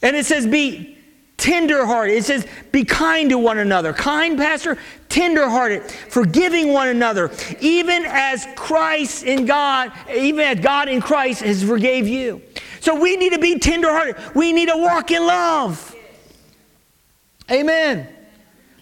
And 0.00 0.14
it 0.14 0.26
says, 0.26 0.46
be 0.46 0.96
tenderhearted. 1.38 2.16
It 2.16 2.24
says, 2.24 2.46
be 2.70 2.84
kind 2.84 3.30
to 3.30 3.38
one 3.38 3.58
another. 3.58 3.92
Kind, 3.92 4.38
Pastor? 4.38 4.78
Tenderhearted, 5.08 5.90
forgiving 5.90 6.72
one 6.72 6.88
another, 6.88 7.30
even 7.60 8.04
as 8.06 8.46
Christ 8.56 9.24
in 9.24 9.46
God, 9.46 9.92
even 10.14 10.40
as 10.40 10.60
God 10.60 10.88
in 10.88 11.00
Christ 11.00 11.42
has 11.42 11.62
forgave 11.62 12.06
you. 12.06 12.42
So 12.80 13.00
we 13.00 13.16
need 13.16 13.32
to 13.32 13.38
be 13.38 13.58
tenderhearted. 13.58 14.16
We 14.34 14.52
need 14.52 14.68
to 14.68 14.76
walk 14.76 15.10
in 15.10 15.26
love. 15.26 15.96
Amen. 17.50 18.08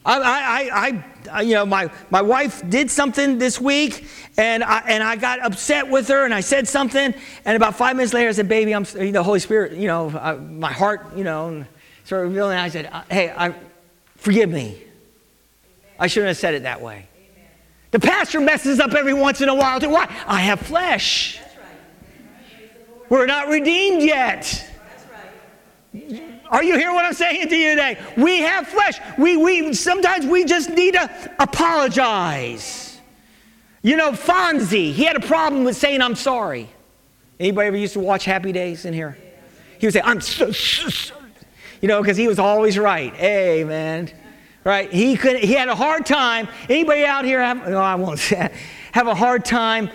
I, 0.04 0.71
I, 0.73 1.04
I, 1.33 1.40
you 1.42 1.54
know, 1.54 1.66
my, 1.66 1.90
my 2.11 2.23
wife 2.23 2.68
did 2.68 2.90
something 2.90 3.38
this 3.38 3.61
week, 3.61 4.06
and 4.37 4.62
I, 4.62 4.78
and 4.87 5.02
I 5.02 5.16
got 5.16 5.40
upset 5.40 5.88
with 5.88 6.09
her, 6.09 6.25
and 6.25 6.33
I 6.33 6.40
said 6.40 6.68
something, 6.68 7.14
and 7.45 7.56
about 7.56 7.76
five 7.76 7.97
minutes 7.97 8.12
later, 8.12 8.28
I 8.28 8.33
said, 8.33 8.49
"Baby, 8.49 8.73
I'm 8.73 8.85
the 8.85 9.23
Holy 9.23 9.40
Spirit, 9.40 9.73
you 9.73 9.88
know, 9.88 10.11
I, 10.11 10.35
my 10.35 10.73
heart, 10.73 11.16
you 11.16 11.25
know." 11.25 11.64
started 12.06 12.28
revealing. 12.28 12.56
I 12.56 12.68
said, 12.68 12.87
uh, 12.87 13.02
Hey, 13.11 13.35
I, 13.37 13.52
forgive 14.16 14.49
me. 14.49 14.80
I 15.99 16.07
shouldn't 16.07 16.29
have 16.29 16.37
said 16.37 16.55
it 16.55 16.62
that 16.65 16.81
way. 16.81 17.09
Amen. 17.17 17.50
The 17.91 18.00
pastor 18.00 18.41
messes 18.41 18.81
up 18.81 18.93
every 18.93 19.15
once 19.15 19.41
in 19.41 19.49
a 19.49 19.55
while. 19.55 19.81
Too. 19.81 19.91
Why? 19.91 20.05
I 20.26 20.41
have 20.41 20.61
flesh. 20.61 21.41
Right. 21.41 22.71
We're 23.09 23.26
not 23.26 23.49
redeemed 23.49 24.03
yet. 24.03 24.71
Right. 25.93 26.41
Are 26.50 26.62
you 26.62 26.76
hearing 26.76 26.95
what 26.95 27.05
I'm 27.05 27.15
saying 27.15 27.49
to 27.49 27.57
you 27.57 27.71
today? 27.71 27.99
We 28.17 28.41
have 28.41 28.69
flesh. 28.69 29.00
We, 29.19 29.37
we 29.37 29.73
sometimes 29.73 30.26
we 30.26 30.45
just 30.45 30.71
need 30.71 30.95
to 30.95 31.35
apologize. 31.38 33.00
You 33.83 33.97
know, 33.97 34.12
Fonzie, 34.12 34.93
he 34.93 35.05
had 35.05 35.17
a 35.17 35.26
problem 35.26 35.65
with 35.65 35.76
saying 35.76 36.03
I'm 36.03 36.17
sorry. 36.17 36.69
Anybody 37.38 37.69
ever 37.69 37.76
used 37.76 37.93
to 37.95 38.00
watch 38.00 38.25
Happy 38.25 38.53
Days 38.53 38.85
in 38.85 38.95
here? 38.95 39.17
He 39.79 39.87
would 39.87 39.93
say, 39.93 40.00
I'm 40.03 40.21
so, 40.21 40.50
so, 40.53 40.88
so 40.88 41.15
you 41.81 41.88
know, 41.88 42.00
because 42.00 42.17
he 42.17 42.29
was 42.29 42.38
always 42.38 42.79
right. 42.79 43.15
Amen. 43.15 44.11
Right? 44.66 44.92
He 44.92 45.16
could 45.16 45.37
he 45.37 45.52
had 45.52 45.68
a 45.68 45.76
hard 45.76 46.04
time. 46.04 46.49
Anybody 46.68 47.04
out 47.04 47.25
here 47.25 47.40
have 47.40 47.68
no, 47.68 47.78
I 47.78 47.94
won't 47.94 48.18
say 48.18 48.52
have 48.92 49.06
a 49.06 49.14
hard 49.14 49.44
time, 49.44 49.88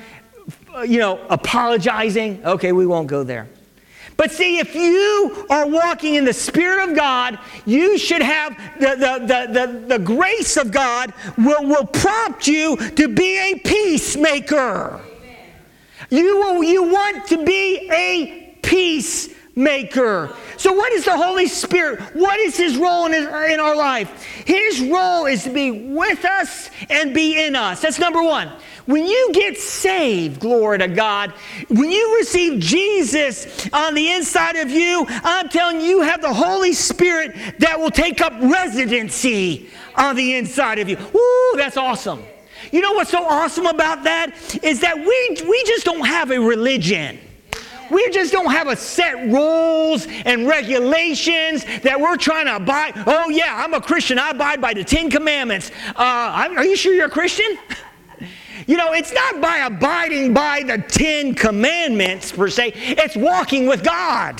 you 0.88 0.98
know, 0.98 1.20
apologizing? 1.30 2.46
Okay, 2.46 2.72
we 2.72 2.86
won't 2.86 3.08
go 3.08 3.22
there. 3.22 3.50
But 4.16 4.32
see, 4.32 4.60
if 4.60 4.74
you 4.74 5.46
are 5.50 5.68
walking 5.68 6.16
in 6.16 6.24
the 6.24 6.32
Spirit 6.32 6.90
of 6.90 6.96
God, 6.96 7.38
you 7.66 7.98
should 7.98 8.22
have 8.22 8.56
the, 8.80 8.96
the, 8.96 9.26
the, 9.26 9.68
the, 9.68 9.98
the 9.98 10.00
grace 10.00 10.56
of 10.56 10.72
God 10.72 11.12
will, 11.38 11.66
will 11.66 11.88
prompt 11.88 12.48
you 12.48 12.78
to 12.78 13.10
be 13.10 13.40
a 13.40 13.60
peacemaker. 13.60 15.02
You, 16.10 16.38
will, 16.38 16.64
you 16.64 16.84
want 16.84 17.28
to 17.28 17.44
be 17.44 17.90
a 17.92 18.58
peacemaker. 18.62 19.41
So, 19.56 20.74
what 20.74 20.94
is 20.94 21.06
the 21.06 21.18
Holy 21.18 21.48
Spirit? 21.48 22.00
What 22.14 22.40
is 22.40 22.56
His 22.56 22.78
role 22.78 23.06
in, 23.06 23.14
his, 23.14 23.26
in 23.26 23.60
our 23.60 23.76
life? 23.76 24.24
His 24.46 24.82
role 24.82 25.26
is 25.26 25.44
to 25.44 25.50
be 25.50 25.72
with 25.94 26.24
us 26.24 26.70
and 26.90 27.14
be 27.14 27.46
in 27.46 27.56
us. 27.56 27.82
That's 27.82 28.00
number 28.00 28.24
one. 28.24 28.52
When 28.86 29.06
you 29.06 29.30
get 29.34 29.58
saved, 29.58 30.40
glory 30.40 30.80
to 30.80 30.88
God, 30.88 31.32
when 31.70 31.92
you 31.92 32.18
receive 32.18 32.60
Jesus 32.60 33.70
on 33.74 33.94
the 33.94 34.12
inside 34.12 34.56
of 34.56 34.72
you, 34.72 35.06
I'm 35.08 35.50
telling 35.50 35.82
you, 35.82 35.92
you 35.92 36.02
have 36.02 36.22
the 36.22 36.34
Holy 36.34 36.74
Spirit 36.74 37.36
that 37.60 37.80
will 37.80 37.92
take 37.92 38.22
up 38.22 38.34
residency 38.42 39.70
on 39.96 40.16
the 40.16 40.36
inside 40.36 40.80
of 40.80 40.90
you. 40.90 40.98
Woo, 41.14 41.58
that's 41.58 41.78
awesome. 41.78 42.24
You 42.72 42.82
know 42.82 42.94
what's 42.94 43.12
so 43.12 43.24
awesome 43.24 43.66
about 43.66 44.04
that? 44.06 44.60
Is 44.64 44.80
that 44.82 44.98
we, 44.98 45.50
we 45.50 45.64
just 45.66 45.86
don't 45.86 46.06
have 46.06 46.32
a 46.32 46.40
religion. 46.40 47.20
We 47.92 48.10
just 48.10 48.32
don't 48.32 48.52
have 48.52 48.68
a 48.68 48.76
set 48.76 49.16
rules 49.30 50.08
and 50.26 50.48
regulations 50.48 51.66
that 51.82 52.00
we're 52.00 52.18
trying 52.18 52.46
to 52.46 52.56
abide. 52.56 52.94
Oh, 53.06 53.30
yeah, 53.30 53.64
I'm 53.64 53.74
a 53.74 53.82
Christian. 53.82 54.18
I 54.18 54.30
abide 54.30 54.62
by 54.62 54.74
the 54.74 54.84
Ten 54.84 55.10
Commandments. 55.10 55.72
Uh, 55.90 56.54
are 56.56 56.66
you 56.66 56.76
sure 56.76 56.94
you're 56.94 57.08
a 57.08 57.10
Christian? 57.10 57.58
You 58.68 58.78
know, 58.78 58.94
it's 58.94 59.12
not 59.12 59.42
by 59.42 59.58
abiding 59.66 60.36
by 60.36 60.62
the 60.62 60.78
Ten 60.78 61.34
Commandments 61.34 62.32
per 62.32 62.48
se, 62.48 62.74
it's 62.76 63.16
walking 63.16 63.66
with 63.66 63.84
God. 63.84 64.40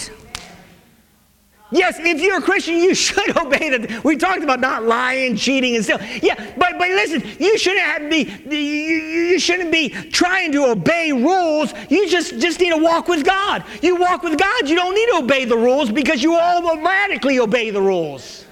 Yes, 1.72 2.00
if 2.00 2.20
you're 2.20 2.38
a 2.38 2.42
Christian, 2.42 2.76
you 2.76 2.94
should 2.96 3.36
obey 3.38 3.70
the. 3.70 4.02
We 4.04 4.18
talked 4.18 4.44
about 4.44 4.60
not 4.60 4.84
lying, 4.84 5.36
cheating, 5.38 5.76
and 5.76 5.84
stuff. 5.84 6.02
Yeah, 6.22 6.36
but 6.58 6.78
but 6.78 6.90
listen, 6.90 7.24
you 7.40 7.58
shouldn't 7.58 7.82
have 7.82 8.10
be 8.10 8.24
you, 8.56 8.58
you 8.58 9.40
shouldn't 9.40 9.72
be 9.72 9.90
trying 9.90 10.52
to 10.52 10.66
obey 10.66 11.12
rules. 11.14 11.74
You 11.90 12.10
just 12.10 12.40
just 12.40 12.60
need 12.60 12.72
to 12.72 12.78
walk 12.78 13.08
with 13.08 13.26
God. 13.26 13.64
You 13.82 13.96
walk 13.96 14.24
with 14.24 14.38
God. 14.38 14.70
You 14.70 14.76
don't 14.76 14.94
need 14.94 15.08
to 15.08 15.24
obey 15.24 15.46
the 15.46 15.58
rules 15.58 15.90
because 15.90 16.22
you 16.22 16.36
automatically 16.36 17.40
obey 17.40 17.70
the 17.70 17.82
rules. 17.82 18.46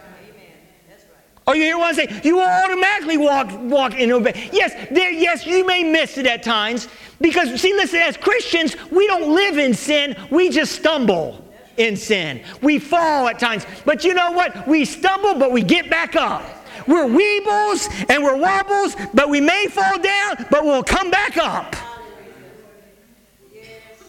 Oh, 1.46 1.54
you 1.54 1.64
hear 1.64 1.80
what 1.80 1.88
I'm 1.88 1.96
saying? 1.96 2.22
You 2.24 2.40
automatically 2.40 3.18
walk, 3.18 3.50
walk 3.64 3.94
and 4.00 4.12
obey. 4.12 4.52
Yes, 4.54 4.72
there, 4.92 5.10
yes, 5.10 5.48
you 5.48 5.66
may 5.66 5.84
miss 5.84 6.20
it 6.20 6.28
at 6.28 6.44
times 6.44 6.88
because, 7.20 7.60
see, 7.60 7.74
listen, 7.74 8.02
as 8.02 8.18
Christians, 8.18 8.76
we 8.92 9.08
don't 9.08 9.34
live 9.34 9.58
in 9.58 9.74
sin, 9.74 10.16
we 10.30 10.52
just 10.52 10.74
stumble 10.74 11.49
in 11.80 11.96
sin. 11.96 12.44
We 12.62 12.78
fall 12.78 13.28
at 13.28 13.40
times. 13.40 13.66
But 13.86 14.04
you 14.04 14.14
know 14.14 14.32
what? 14.32 14.68
We 14.68 14.86
stumble, 14.86 15.36
but 15.36 15.52
we 15.52 15.64
get 15.64 15.90
back 15.90 16.16
up. 16.16 16.44
We're 16.88 17.08
weebles 17.08 17.90
and 18.10 18.24
we're 18.24 18.38
wobbles, 18.38 18.96
but 19.14 19.30
we 19.30 19.42
may 19.42 19.68
fall 19.68 20.00
down, 20.00 20.46
but 20.52 20.64
we'll 20.64 20.84
come 20.84 21.10
back 21.10 21.38
up. 21.38 21.76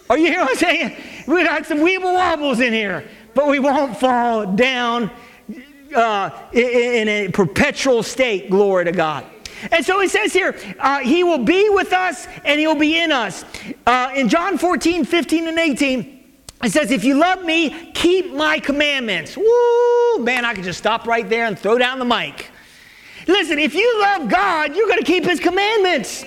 Are 0.09 0.17
you 0.17 0.27
hear 0.27 0.41
what 0.41 0.51
I'm 0.51 0.57
saying? 0.57 0.97
We 1.27 1.43
got 1.43 1.65
some 1.65 1.79
weeble 1.79 2.13
wobbles 2.13 2.59
in 2.59 2.73
here, 2.73 3.07
but 3.33 3.47
we 3.47 3.59
won't 3.59 3.97
fall 3.97 4.45
down 4.45 5.09
uh, 5.95 6.29
in, 6.53 7.07
a 7.07 7.29
perpetual 7.29 8.03
state. 8.03 8.49
Glory 8.49 8.85
to 8.85 8.91
God. 8.91 9.25
And 9.71 9.85
so 9.85 9.99
he 9.99 10.07
says 10.07 10.33
here, 10.33 10.57
uh, 10.79 10.99
He 10.99 11.23
will 11.23 11.43
be 11.43 11.69
with 11.69 11.93
us 11.93 12.27
and 12.43 12.59
He'll 12.59 12.75
be 12.75 12.99
in 12.99 13.11
us. 13.11 13.45
Uh, 13.85 14.11
in 14.15 14.27
John 14.27 14.57
14, 14.57 15.05
15, 15.05 15.47
and 15.47 15.59
18, 15.59 16.20
it 16.63 16.71
says, 16.71 16.91
If 16.91 17.03
you 17.03 17.15
love 17.15 17.43
me, 17.43 17.91
keep 17.91 18.33
my 18.33 18.59
commandments. 18.59 19.37
Woo, 19.37 20.23
man, 20.23 20.45
I 20.45 20.53
could 20.53 20.63
just 20.63 20.79
stop 20.79 21.07
right 21.07 21.27
there 21.27 21.45
and 21.45 21.57
throw 21.57 21.77
down 21.77 21.99
the 21.99 22.05
mic. 22.05 22.49
Listen, 23.27 23.59
if 23.59 23.73
you 23.73 24.01
love 24.01 24.29
God, 24.29 24.75
you're 24.75 24.87
going 24.87 24.99
to 24.99 25.05
keep 25.05 25.23
His 25.23 25.39
commandments. 25.39 26.23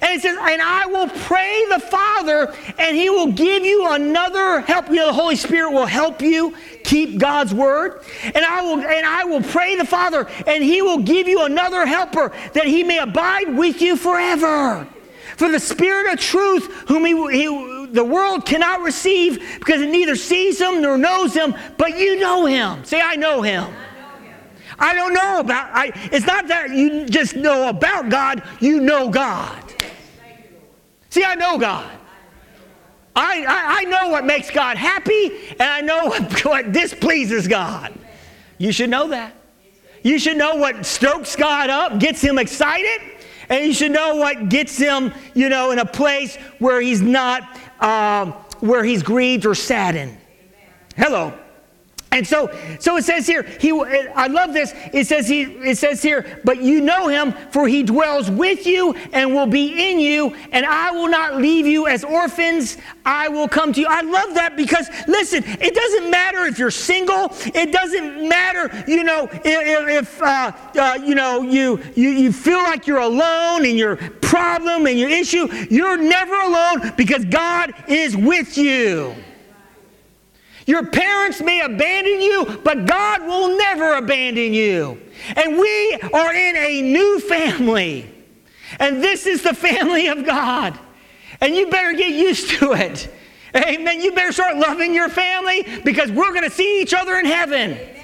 And 0.00 0.12
it 0.12 0.20
says, 0.20 0.36
and 0.38 0.60
I 0.60 0.86
will 0.86 1.08
pray 1.08 1.64
the 1.70 1.78
Father, 1.78 2.54
and 2.78 2.96
He 2.96 3.08
will 3.08 3.32
give 3.32 3.64
you 3.64 3.90
another 3.92 4.60
help. 4.60 4.88
You 4.88 4.96
know, 4.96 5.06
the 5.06 5.12
Holy 5.12 5.36
Spirit 5.36 5.72
will 5.72 5.86
help 5.86 6.20
you 6.20 6.54
keep 6.84 7.18
God's 7.18 7.54
word. 7.54 8.02
And 8.22 8.44
I 8.44 8.62
will 8.62 8.80
and 8.80 9.06
I 9.06 9.24
will 9.24 9.42
pray 9.42 9.76
the 9.76 9.86
Father, 9.86 10.28
and 10.46 10.62
He 10.62 10.82
will 10.82 10.98
give 10.98 11.28
you 11.28 11.44
another 11.44 11.86
helper 11.86 12.32
that 12.52 12.66
He 12.66 12.82
may 12.82 12.98
abide 12.98 13.56
with 13.56 13.80
you 13.80 13.96
forever. 13.96 14.86
For 15.36 15.50
the 15.50 15.60
Spirit 15.60 16.12
of 16.12 16.18
truth, 16.18 16.72
whom 16.88 17.04
he, 17.04 17.12
he, 17.30 17.46
the 17.92 18.04
world 18.04 18.46
cannot 18.46 18.82
receive 18.82 19.58
because 19.58 19.80
it 19.80 19.90
neither 19.90 20.16
sees 20.16 20.60
him 20.60 20.82
nor 20.82 20.98
knows 20.98 21.34
him, 21.34 21.54
but 21.76 21.98
you 21.98 22.18
know 22.18 22.46
him. 22.46 22.84
Say, 22.84 23.00
I 23.00 23.16
know 23.16 23.42
him. 23.42 23.72
I 24.78 24.94
don't 24.94 25.14
know 25.14 25.40
about 25.40 25.70
I 25.72 25.92
it's 26.12 26.26
not 26.26 26.48
that 26.48 26.70
you 26.70 27.06
just 27.06 27.34
know 27.34 27.68
about 27.68 28.08
God, 28.08 28.42
you 28.60 28.80
know 28.80 29.08
God. 29.08 29.62
See, 31.08 31.24
I 31.24 31.34
know 31.34 31.56
God. 31.56 31.90
I, 33.14 33.46
I, 33.46 33.64
I 33.78 33.84
know 33.84 34.10
what 34.10 34.26
makes 34.26 34.50
God 34.50 34.76
happy, 34.76 35.30
and 35.52 35.62
I 35.62 35.80
know 35.80 36.06
what, 36.08 36.44
what 36.44 36.72
displeases 36.72 37.48
God. 37.48 37.98
You 38.58 38.72
should 38.72 38.90
know 38.90 39.08
that. 39.08 39.34
You 40.02 40.18
should 40.18 40.36
know 40.36 40.56
what 40.56 40.84
stokes 40.84 41.34
God 41.34 41.70
up, 41.70 41.98
gets 41.98 42.20
him 42.20 42.38
excited, 42.38 43.00
and 43.48 43.64
you 43.64 43.72
should 43.72 43.92
know 43.92 44.16
what 44.16 44.50
gets 44.50 44.76
him, 44.76 45.12
you 45.34 45.48
know, 45.48 45.70
in 45.70 45.78
a 45.78 45.86
place 45.86 46.36
where 46.58 46.80
he's 46.80 47.00
not, 47.00 47.42
uh, 47.80 48.32
where 48.60 48.84
he's 48.84 49.02
grieved 49.02 49.46
or 49.46 49.54
saddened. 49.54 50.16
Hello. 50.96 51.32
And 52.16 52.26
so, 52.26 52.50
so 52.80 52.96
it 52.96 53.04
says 53.04 53.26
here, 53.26 53.42
he, 53.42 53.70
I 53.72 54.26
love 54.28 54.54
this. 54.54 54.72
It 54.94 55.06
says, 55.06 55.28
he, 55.28 55.42
it 55.42 55.76
says 55.76 56.00
here, 56.00 56.40
but 56.44 56.62
you 56.62 56.80
know 56.80 57.08
him, 57.08 57.32
for 57.50 57.68
he 57.68 57.82
dwells 57.82 58.30
with 58.30 58.66
you 58.66 58.94
and 59.12 59.34
will 59.34 59.46
be 59.46 59.90
in 59.90 60.00
you, 60.00 60.34
and 60.50 60.64
I 60.64 60.92
will 60.92 61.08
not 61.08 61.36
leave 61.36 61.66
you 61.66 61.86
as 61.88 62.04
orphans. 62.04 62.78
I 63.04 63.28
will 63.28 63.48
come 63.48 63.74
to 63.74 63.80
you. 63.82 63.86
I 63.86 64.00
love 64.00 64.32
that 64.32 64.56
because, 64.56 64.88
listen, 65.06 65.44
it 65.44 65.74
doesn't 65.74 66.10
matter 66.10 66.46
if 66.46 66.58
you're 66.58 66.70
single. 66.70 67.34
It 67.44 67.70
doesn't 67.70 68.26
matter, 68.26 68.84
you 68.90 69.04
know, 69.04 69.28
if, 69.44 70.04
if 70.04 70.22
uh, 70.22 70.52
uh, 70.74 70.98
you 71.04 71.14
know, 71.14 71.42
you, 71.42 71.78
you, 71.94 72.08
you 72.08 72.32
feel 72.32 72.62
like 72.62 72.86
you're 72.86 72.96
alone 72.96 73.66
in 73.66 73.76
your 73.76 73.96
problem 74.22 74.86
and 74.86 74.98
your 74.98 75.10
issue. 75.10 75.52
You're 75.68 75.98
never 75.98 76.34
alone 76.34 76.94
because 76.96 77.26
God 77.26 77.74
is 77.88 78.16
with 78.16 78.56
you. 78.56 79.14
Your 80.66 80.84
parents 80.84 81.40
may 81.40 81.60
abandon 81.60 82.20
you, 82.20 82.60
but 82.64 82.86
God 82.86 83.22
will 83.22 83.56
never 83.56 83.94
abandon 83.94 84.52
you. 84.52 85.00
And 85.36 85.56
we 85.56 85.94
are 86.12 86.34
in 86.34 86.56
a 86.56 86.82
new 86.82 87.20
family. 87.20 88.12
And 88.80 89.02
this 89.02 89.26
is 89.26 89.44
the 89.44 89.54
family 89.54 90.08
of 90.08 90.26
God. 90.26 90.76
And 91.40 91.54
you 91.54 91.68
better 91.68 91.96
get 91.96 92.12
used 92.12 92.50
to 92.58 92.72
it. 92.72 93.08
Amen. 93.54 94.02
You 94.02 94.12
better 94.12 94.32
start 94.32 94.56
loving 94.56 94.92
your 94.92 95.08
family 95.08 95.64
because 95.84 96.10
we're 96.10 96.32
going 96.32 96.42
to 96.42 96.50
see 96.50 96.82
each 96.82 96.92
other 96.92 97.14
in 97.14 97.26
heaven. 97.26 97.72
Amen. 97.72 98.02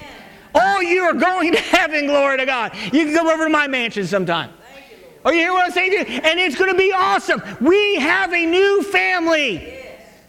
Oh, 0.55 0.79
you 0.79 1.01
are 1.01 1.13
going 1.13 1.51
to 1.51 1.59
heaven, 1.59 2.07
glory 2.07 2.37
to 2.37 2.45
God. 2.45 2.73
You 2.93 3.05
can 3.05 3.13
come 3.13 3.27
over 3.27 3.43
to 3.43 3.49
my 3.49 3.67
mansion 3.67 4.07
sometime. 4.07 4.49
You, 4.49 4.95
oh, 5.25 5.31
you 5.31 5.39
hear 5.39 5.51
what 5.51 5.65
I'm 5.65 5.71
saying? 5.71 6.07
And 6.07 6.39
it's 6.39 6.57
going 6.57 6.71
to 6.71 6.77
be 6.77 6.93
awesome. 6.93 7.41
We 7.59 7.95
have 7.95 8.31
a 8.31 8.45
new 8.45 8.83
family. 8.83 9.82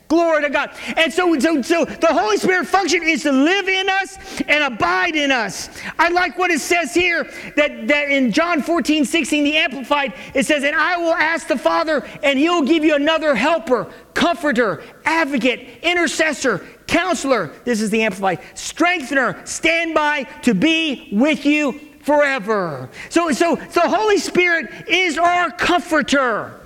Glory 0.09 0.43
to 0.43 0.51
God. 0.51 0.71
And 0.97 1.13
so, 1.13 1.39
so, 1.39 1.63
so 1.63 1.85
the 1.85 2.09
Holy 2.09 2.37
Spirit 2.37 2.67
function 2.67 3.03
is 3.03 3.23
to 3.23 3.33
live 3.33 3.69
in 3.69 3.89
us 3.89 4.43
and 4.47 4.63
abide 4.63 5.17
in 5.17 5.33
us. 5.33 5.71
I 5.99 6.11
like 6.11 6.39
what 6.39 6.51
it 6.51 6.61
says 6.61 6.93
here 6.93 7.25
that, 7.57 7.89
that 7.89 8.11
in 8.11 8.31
John 8.31 8.61
14, 8.61 9.07
16, 9.07 9.45
the 9.45 9.57
Amplified, 9.57 10.13
it 10.35 10.45
says, 10.45 10.63
And 10.63 10.77
I 10.77 10.99
will 10.99 11.15
ask 11.15 11.49
the 11.49 11.57
Father, 11.57 12.07
and 12.23 12.39
he'll 12.39 12.63
give 12.63 12.85
you 12.85 12.95
another 12.95 13.35
helper, 13.35 13.91
comforter, 14.13 14.83
advocate, 15.07 15.83
intercessor, 15.83 16.67
counselor. 16.87 17.51
This 17.65 17.81
is 17.81 17.89
the 17.89 18.03
Amplified, 18.03 18.41
strengthener, 18.55 19.41
stand 19.47 19.95
by 19.95 20.25
to 20.43 20.53
be 20.53 21.09
with 21.13 21.47
you 21.47 21.81
forever. 22.03 22.91
So, 23.09 23.33
so, 23.33 23.57
so 23.57 23.81
the 23.81 23.89
Holy 23.89 24.19
Spirit 24.19 24.71
is 24.87 25.17
our 25.17 25.51
comforter. 25.51 26.61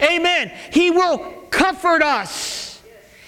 Amen. 0.00 0.52
He 0.72 0.90
will 0.90 1.43
comfort 1.54 2.02
us. 2.02 2.82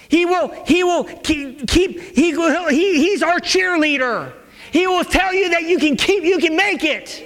He 0.09 0.25
will, 0.25 0.49
he 0.65 0.83
will 0.83 1.03
keep, 1.03 1.67
keep 1.67 1.99
he, 1.99 2.31
he, 2.31 2.97
he's 2.99 3.23
our 3.23 3.39
cheerleader. 3.39 4.31
He 4.71 4.85
will 4.87 5.03
tell 5.03 5.33
you 5.33 5.49
that 5.51 5.63
you 5.63 5.79
can 5.79 5.95
keep, 5.95 6.23
you 6.23 6.37
can 6.37 6.55
make 6.55 6.83
it. 6.83 7.23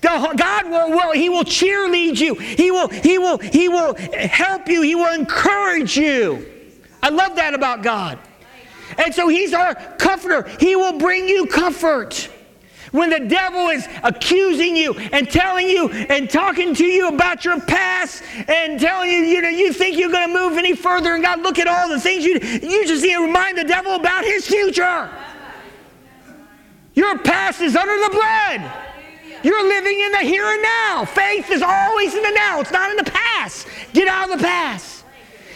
The, 0.00 0.34
God 0.36 0.70
will, 0.70 0.90
will, 0.90 1.12
He 1.12 1.28
will 1.28 1.44
cheerlead 1.44 2.20
you. 2.20 2.34
He 2.34 2.70
will, 2.70 2.88
he 2.88 3.18
will, 3.18 3.38
he 3.38 3.68
will 3.68 3.94
help 3.96 4.68
you. 4.68 4.82
He 4.82 4.94
will 4.94 5.12
encourage 5.12 5.96
you. 5.96 6.46
I 7.02 7.08
love 7.08 7.36
that 7.36 7.54
about 7.54 7.82
God. 7.82 8.18
And 8.96 9.12
so 9.12 9.28
He's 9.28 9.52
our 9.52 9.74
comforter. 9.74 10.48
He 10.60 10.76
will 10.76 10.98
bring 10.98 11.28
you 11.28 11.46
comfort. 11.46 12.30
When 12.92 13.10
the 13.10 13.20
devil 13.20 13.68
is 13.68 13.86
accusing 14.02 14.76
you 14.76 14.94
and 14.94 15.30
telling 15.30 15.68
you 15.68 15.88
and 15.88 16.28
talking 16.30 16.74
to 16.74 16.84
you 16.84 17.08
about 17.08 17.44
your 17.44 17.60
past 17.60 18.22
and 18.48 18.80
telling 18.80 19.10
you, 19.10 19.18
you 19.18 19.42
know, 19.42 19.48
you 19.48 19.72
think 19.72 19.98
you're 19.98 20.10
going 20.10 20.28
to 20.28 20.34
move 20.34 20.56
any 20.56 20.74
further 20.74 21.14
and 21.14 21.22
God, 21.22 21.42
look 21.42 21.58
at 21.58 21.66
all 21.66 21.88
the 21.88 22.00
things 22.00 22.24
you 22.24 22.34
you 22.38 22.86
just 22.86 23.02
need 23.02 23.14
to 23.14 23.26
remind 23.26 23.58
the 23.58 23.64
devil 23.64 23.94
about 23.94 24.24
his 24.24 24.46
future. 24.46 25.10
Your 26.94 27.18
past 27.18 27.60
is 27.60 27.76
under 27.76 27.94
the 27.94 28.10
blood. 28.10 28.72
You're 29.42 29.68
living 29.68 30.00
in 30.00 30.12
the 30.12 30.18
here 30.18 30.46
and 30.46 30.62
now. 30.62 31.04
Faith 31.04 31.50
is 31.50 31.62
always 31.62 32.14
in 32.14 32.22
the 32.22 32.30
now. 32.30 32.60
It's 32.60 32.72
not 32.72 32.90
in 32.90 32.96
the 32.96 33.10
past. 33.10 33.68
Get 33.92 34.08
out 34.08 34.30
of 34.30 34.38
the 34.38 34.44
past. 34.44 35.04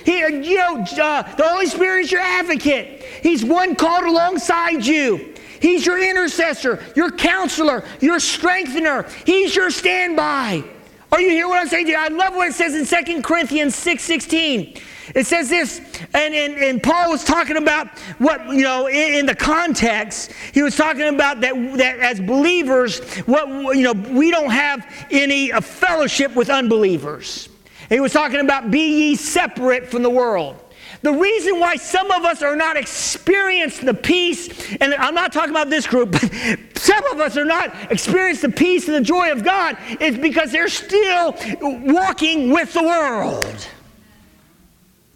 He, 0.04 0.18
you 0.18 0.56
know, 0.56 0.84
uh, 1.00 1.34
the 1.34 1.48
Holy 1.48 1.66
Spirit 1.66 2.02
is 2.02 2.12
your 2.12 2.20
advocate. 2.20 3.02
He's 3.22 3.44
one 3.44 3.74
called 3.74 4.04
alongside 4.04 4.84
you. 4.84 5.31
He's 5.62 5.86
your 5.86 6.02
intercessor, 6.02 6.82
your 6.96 7.12
counselor, 7.12 7.84
your 8.00 8.18
strengthener. 8.18 9.06
He's 9.24 9.54
your 9.54 9.70
standby. 9.70 10.64
Are 11.12 11.20
you 11.20 11.30
hear 11.30 11.46
what 11.46 11.60
I'm 11.60 11.68
saying 11.68 11.86
to 11.86 11.92
you? 11.92 11.98
I 11.98 12.08
love 12.08 12.34
what 12.34 12.48
it 12.48 12.54
says 12.54 12.74
in 12.74 13.04
2 13.04 13.22
Corinthians 13.22 13.76
6 13.76 14.02
16. 14.02 14.80
It 15.14 15.26
says 15.26 15.48
this, 15.48 15.78
and, 16.14 16.34
and, 16.34 16.54
and 16.54 16.82
Paul 16.82 17.10
was 17.10 17.22
talking 17.22 17.58
about 17.58 17.96
what, 18.18 18.44
you 18.46 18.62
know, 18.62 18.88
in, 18.88 19.14
in, 19.14 19.26
the 19.26 19.34
context, 19.34 20.32
he 20.52 20.62
was 20.62 20.76
talking 20.76 21.02
about 21.02 21.40
that, 21.42 21.54
that 21.76 22.00
as 22.00 22.18
believers, 22.20 23.00
what, 23.26 23.76
you 23.76 23.82
know, 23.82 23.92
we 23.92 24.30
don't 24.30 24.50
have 24.50 24.86
any 25.10 25.52
uh, 25.52 25.60
fellowship 25.60 26.34
with 26.34 26.50
unbelievers. 26.50 27.48
he 27.88 28.00
was 28.00 28.12
talking 28.12 28.40
about 28.40 28.70
be 28.70 29.10
ye 29.10 29.14
separate 29.16 29.88
from 29.88 30.02
the 30.02 30.10
world. 30.10 30.56
The 31.00 31.12
reason 31.12 31.58
why 31.58 31.76
some 31.76 32.10
of 32.10 32.24
us 32.24 32.42
are 32.42 32.54
not 32.54 32.76
experiencing 32.76 33.86
the 33.86 33.94
peace, 33.94 34.76
and 34.76 34.94
I'm 34.94 35.14
not 35.14 35.32
talking 35.32 35.50
about 35.50 35.70
this 35.70 35.86
group, 35.86 36.12
but 36.12 36.78
some 36.78 37.04
of 37.06 37.20
us 37.20 37.36
are 37.36 37.44
not 37.44 37.74
experiencing 37.90 38.50
the 38.50 38.56
peace 38.56 38.86
and 38.86 38.96
the 38.96 39.00
joy 39.00 39.32
of 39.32 39.42
God 39.42 39.78
is 40.00 40.18
because 40.18 40.52
they're 40.52 40.68
still 40.68 41.34
walking 41.60 42.50
with 42.50 42.72
the 42.74 42.82
world. 42.82 43.68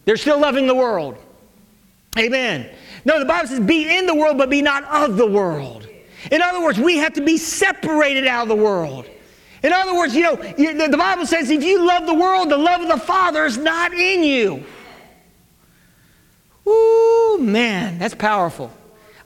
They're 0.06 0.16
still 0.16 0.40
loving 0.40 0.66
the 0.66 0.75
world. 0.75 1.18
Amen. 2.18 2.71
No, 3.04 3.18
the 3.18 3.25
Bible 3.25 3.49
says, 3.49 3.61
be 3.61 3.97
in 3.97 4.06
the 4.06 4.14
world, 4.14 4.38
but 4.38 4.49
be 4.49 4.62
not 4.62 4.85
of 4.85 5.16
the 5.16 5.26
world. 5.26 5.88
In 6.30 6.42
other 6.42 6.62
words, 6.62 6.78
we 6.78 6.97
have 6.97 7.12
to 7.14 7.21
be 7.21 7.37
separated 7.37 8.26
out 8.26 8.45
of 8.45 8.49
the 8.49 8.56
world. 8.56 9.06
In 9.62 9.73
other 9.73 9.95
words, 9.95 10.14
you 10.14 10.23
know, 10.23 10.37
the 10.37 10.97
Bible 10.97 11.26
says 11.26 11.50
if 11.50 11.62
you 11.62 11.87
love 11.87 12.06
the 12.06 12.14
world, 12.14 12.50
the 12.50 12.56
love 12.56 12.83
of 12.83 12.88
the 12.88 12.99
Father 12.99 13.45
is 13.45 13.59
not 13.59 13.92
in 13.92 14.23
you. 14.23 14.64
Ooh, 16.69 17.39
man, 17.41 17.99
that's 17.99 18.15
powerful. 18.15 18.73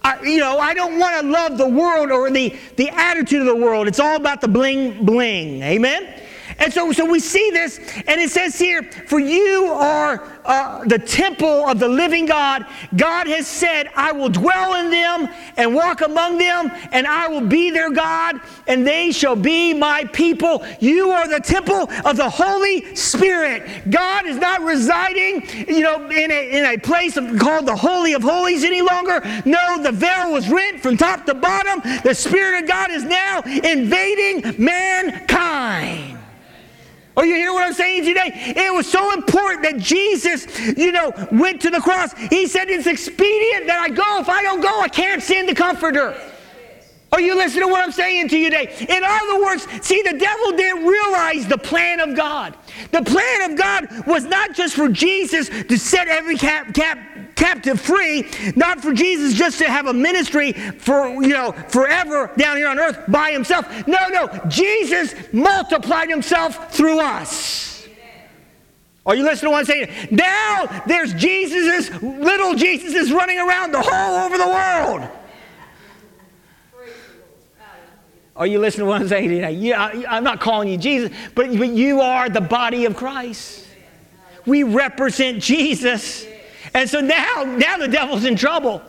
I, 0.03 0.23
you 0.23 0.39
know, 0.39 0.59
I 0.59 0.75
don't 0.75 0.99
want 0.99 1.21
to 1.21 1.27
love 1.27 1.59
the 1.59 1.69
world 1.69 2.11
or 2.11 2.31
the, 2.31 2.57
the 2.77 2.89
attitude 2.89 3.41
of 3.41 3.47
the 3.47 3.57
world. 3.57 3.87
It's 3.87 4.01
all 4.01 4.17
about 4.17 4.41
the 4.41 4.49
bling 4.49 5.05
bling. 5.05 5.63
Amen? 5.63 6.21
And 6.61 6.71
so, 6.71 6.93
so 6.93 7.11
we 7.11 7.21
see 7.21 7.51
this, 7.51 7.79
and 8.07 8.21
it 8.21 8.31
says 8.31 8.59
here, 8.59 8.83
For 8.83 9.19
you 9.19 9.73
are 9.73 10.23
uh, 10.45 10.85
the 10.85 10.99
temple 10.99 11.67
of 11.67 11.79
the 11.79 11.89
living 11.89 12.27
God. 12.27 12.67
God 12.97 13.27
has 13.29 13.47
said, 13.47 13.89
I 13.97 14.13
will 14.13 14.29
dwell 14.29 14.75
in 14.75 14.91
them 14.91 15.29
and 15.57 15.75
walk 15.75 16.03
among 16.03 16.37
them, 16.37 16.71
and 16.93 17.07
I 17.07 17.29
will 17.29 17.47
be 17.47 17.71
their 17.71 17.91
God, 17.91 18.41
and 18.67 18.87
they 18.87 19.11
shall 19.11 19.37
be 19.37 19.73
my 19.73 20.05
people. 20.13 20.63
You 20.81 21.11
are 21.11 21.27
the 21.27 21.41
temple 21.41 21.91
of 22.05 22.19
the 22.19 22.29
Holy 22.29 22.95
Spirit. 22.95 23.91
God 23.91 24.27
is 24.27 24.37
not 24.37 24.61
residing, 24.61 25.47
you 25.67 25.81
know, 25.81 26.11
in 26.11 26.31
a, 26.31 26.51
in 26.51 26.65
a 26.67 26.79
place 26.79 27.15
called 27.39 27.67
the 27.67 27.77
Holy 27.77 28.13
of 28.13 28.23
Holies 28.23 28.65
any 28.65 28.83
longer. 28.83 29.21
No, 29.47 29.83
the 29.83 29.93
veil 29.93 30.33
was 30.33 30.51
rent 30.51 30.81
from 30.81 30.99
top 30.99 31.25
to 31.25 31.33
bottom. 31.33 31.81
The 32.03 32.15
Spirit 32.15 32.65
of 32.65 32.69
God 32.69 32.91
is 32.91 33.05
now 33.05 33.41
invading 33.41 34.63
mankind. 34.63 36.10
Are 37.21 37.27
you 37.27 37.35
hear 37.35 37.53
what 37.53 37.63
I'm 37.65 37.75
saying 37.75 38.07
today? 38.07 38.33
It 38.33 38.73
was 38.75 38.91
so 38.91 39.13
important 39.13 39.63
that 39.65 39.77
Jesus, 39.77 40.47
you 40.79 40.91
know, 40.91 41.13
went 41.31 41.61
to 41.61 41.69
the 41.69 41.79
cross. 41.79 42.15
He 42.15 42.47
said, 42.47 42.71
It's 42.71 42.87
expedient 42.87 43.67
that 43.67 43.79
I 43.79 43.91
go. 43.91 44.21
If 44.21 44.31
I 44.31 44.43
don't 44.43 44.63
go, 44.63 44.81
I 44.81 44.89
can't 44.89 45.23
send 45.23 45.47
the 45.47 45.55
comforter. 45.55 46.19
Are 47.13 47.21
you 47.21 47.35
listening 47.37 47.65
to 47.65 47.69
what 47.69 47.83
I'm 47.83 47.93
saying 47.93 48.29
to 48.29 48.39
you 48.39 48.49
today? 48.49 48.75
In 48.89 49.03
other 49.05 49.43
words, 49.43 49.67
see, 49.83 50.01
the 50.01 50.17
devil 50.17 50.53
didn't 50.53 50.87
realize 50.87 51.47
the 51.47 51.59
plan 51.59 52.01
of 52.01 52.17
God. 52.17 52.57
The 52.91 53.03
plan 53.03 53.51
of 53.51 53.59
God 53.59 54.07
was 54.07 54.25
not 54.25 54.55
just 54.55 54.75
for 54.75 54.89
Jesus 54.89 55.51
to 55.51 55.77
set 55.77 56.09
every 56.09 56.39
cap, 56.39 56.73
cap, 56.73 56.99
captive 57.41 57.81
free, 57.81 58.29
not 58.55 58.81
for 58.81 58.93
Jesus 58.93 59.35
just 59.35 59.59
to 59.59 59.65
have 59.65 59.87
a 59.87 59.95
ministry 59.95 60.53
for, 60.53 61.09
you 61.23 61.29
know, 61.29 61.53
forever 61.69 62.31
down 62.37 62.59
here 62.59 62.69
on 62.69 62.79
earth 62.79 63.03
by 63.09 63.33
himself. 63.33 63.67
No, 63.89 64.09
no. 64.09 64.29
Jesus 64.49 65.15
multiplied 65.33 66.11
himself 66.11 66.73
through 66.73 67.01
us. 67.01 67.89
Are 69.07 69.17
you 69.17 69.25
listening 69.25 69.49
to 69.49 69.53
what 69.53 69.59
I'm 69.61 69.65
saying? 69.65 70.09
Now 70.11 70.85
there's 70.87 71.15
Jesus's, 71.15 72.03
little 72.03 72.55
Jesus's 72.55 73.11
running 73.11 73.39
around 73.39 73.73
the 73.73 73.81
whole 73.81 74.27
over 74.27 74.37
the 74.37 74.47
world. 74.47 75.09
Are 78.37 78.47
you 78.47 78.59
listening 78.59 78.87
to 78.87 78.91
what 78.91 79.01
I'm 79.01 79.09
saying? 79.09 79.61
Yeah, 79.61 80.05
I'm 80.09 80.25
not 80.25 80.41
calling 80.41 80.69
you 80.69 80.77
Jesus, 80.77 81.11
but, 81.35 81.49
but 81.57 81.69
you 81.69 82.03
are 82.03 82.29
the 82.29 82.41
body 82.41 82.85
of 82.85 82.97
Christ. 82.97 83.67
We 84.47 84.63
represent 84.63 85.43
Jesus. 85.43 86.27
And 86.75 86.89
so 86.89 87.01
now, 87.01 87.45
now 87.45 87.79
the 87.79 87.89
devil's 87.89 88.25
in 88.25 88.37
trouble. 88.37 88.83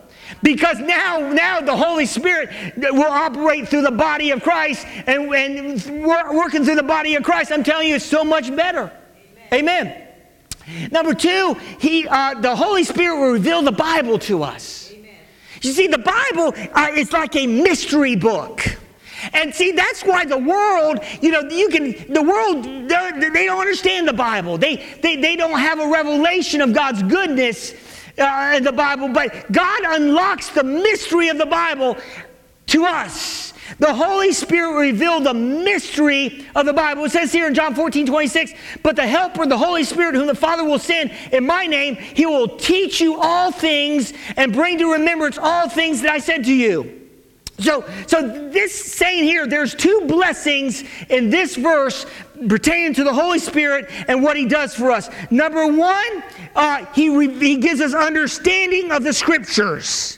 Because 0.43 0.79
now, 0.79 1.19
now 1.19 1.61
the 1.61 1.75
Holy 1.75 2.05
Spirit 2.05 2.49
will 2.77 3.03
operate 3.03 3.67
through 3.67 3.81
the 3.81 3.91
body 3.91 4.31
of 4.31 4.41
Christ 4.41 4.85
and, 5.05 5.33
and 5.33 6.03
working 6.03 6.63
through 6.63 6.75
the 6.75 6.83
body 6.83 7.15
of 7.15 7.23
Christ. 7.23 7.51
I'm 7.51 7.63
telling 7.63 7.89
you, 7.89 7.95
it's 7.95 8.05
so 8.05 8.23
much 8.23 8.55
better. 8.55 8.91
Amen. 9.53 9.87
Amen. 9.87 10.89
Number 10.91 11.13
two, 11.13 11.55
he, 11.79 12.07
uh, 12.07 12.35
the 12.39 12.55
Holy 12.55 12.83
Spirit 12.83 13.19
will 13.19 13.33
reveal 13.33 13.61
the 13.61 13.71
Bible 13.71 14.19
to 14.19 14.43
us. 14.43 14.91
Amen. 14.93 15.15
You 15.61 15.73
see, 15.73 15.87
the 15.87 15.97
Bible 15.97 16.53
uh, 16.73 16.89
is 16.93 17.11
like 17.11 17.35
a 17.35 17.47
mystery 17.47 18.15
book. 18.15 18.77
And 19.33 19.53
see, 19.53 19.71
that's 19.71 20.03
why 20.03 20.25
the 20.25 20.37
world, 20.37 20.99
you 21.21 21.31
know, 21.31 21.41
you 21.41 21.69
can, 21.69 22.13
the 22.13 22.21
world, 22.21 22.63
they 22.63 23.45
don't 23.45 23.59
understand 23.59 24.07
the 24.07 24.13
Bible. 24.13 24.57
They, 24.57 24.77
they, 25.01 25.15
they 25.15 25.35
don't 25.35 25.59
have 25.59 25.79
a 25.79 25.87
revelation 25.87 26.61
of 26.61 26.73
God's 26.73 27.03
goodness 27.03 27.73
uh, 28.17 28.53
in 28.55 28.63
the 28.63 28.71
Bible, 28.71 29.09
but 29.09 29.51
God 29.51 29.81
unlocks 29.85 30.49
the 30.49 30.63
mystery 30.63 31.29
of 31.29 31.37
the 31.37 31.45
Bible 31.45 31.97
to 32.67 32.85
us. 32.85 33.53
The 33.79 33.93
Holy 33.93 34.33
Spirit 34.33 34.79
revealed 34.79 35.23
the 35.23 35.33
mystery 35.33 36.45
of 36.55 36.65
the 36.65 36.73
Bible. 36.73 37.05
It 37.05 37.11
says 37.11 37.31
here 37.31 37.47
in 37.47 37.53
John 37.53 37.73
14, 37.73 38.05
26, 38.05 38.53
but 38.83 38.95
the 38.95 39.07
Helper, 39.07 39.45
the 39.45 39.57
Holy 39.57 39.83
Spirit, 39.83 40.15
whom 40.15 40.27
the 40.27 40.35
Father 40.35 40.63
will 40.63 40.79
send 40.79 41.11
in 41.31 41.45
my 41.45 41.65
name, 41.65 41.95
he 41.95 42.25
will 42.25 42.57
teach 42.57 42.99
you 42.99 43.19
all 43.19 43.51
things 43.51 44.13
and 44.35 44.51
bring 44.51 44.77
to 44.79 44.91
remembrance 44.91 45.37
all 45.37 45.69
things 45.69 46.01
that 46.01 46.11
I 46.11 46.19
said 46.19 46.43
to 46.45 46.53
you. 46.53 47.00
So, 47.61 47.85
so 48.07 48.49
this 48.49 48.73
saying 48.93 49.23
here, 49.23 49.45
there's 49.45 49.75
two 49.75 50.03
blessings 50.07 50.83
in 51.09 51.29
this 51.29 51.55
verse 51.55 52.05
pertaining 52.47 52.93
to 52.95 53.03
the 53.03 53.13
Holy 53.13 53.39
Spirit 53.39 53.87
and 54.07 54.23
what 54.23 54.35
He 54.35 54.45
does 54.45 54.73
for 54.73 54.91
us. 54.91 55.09
Number 55.29 55.67
one, 55.67 56.23
uh, 56.55 56.85
he, 56.93 57.15
re- 57.15 57.39
he 57.39 57.57
gives 57.57 57.79
us 57.79 57.93
understanding 57.93 58.91
of 58.91 59.03
the 59.03 59.13
Scriptures. 59.13 60.17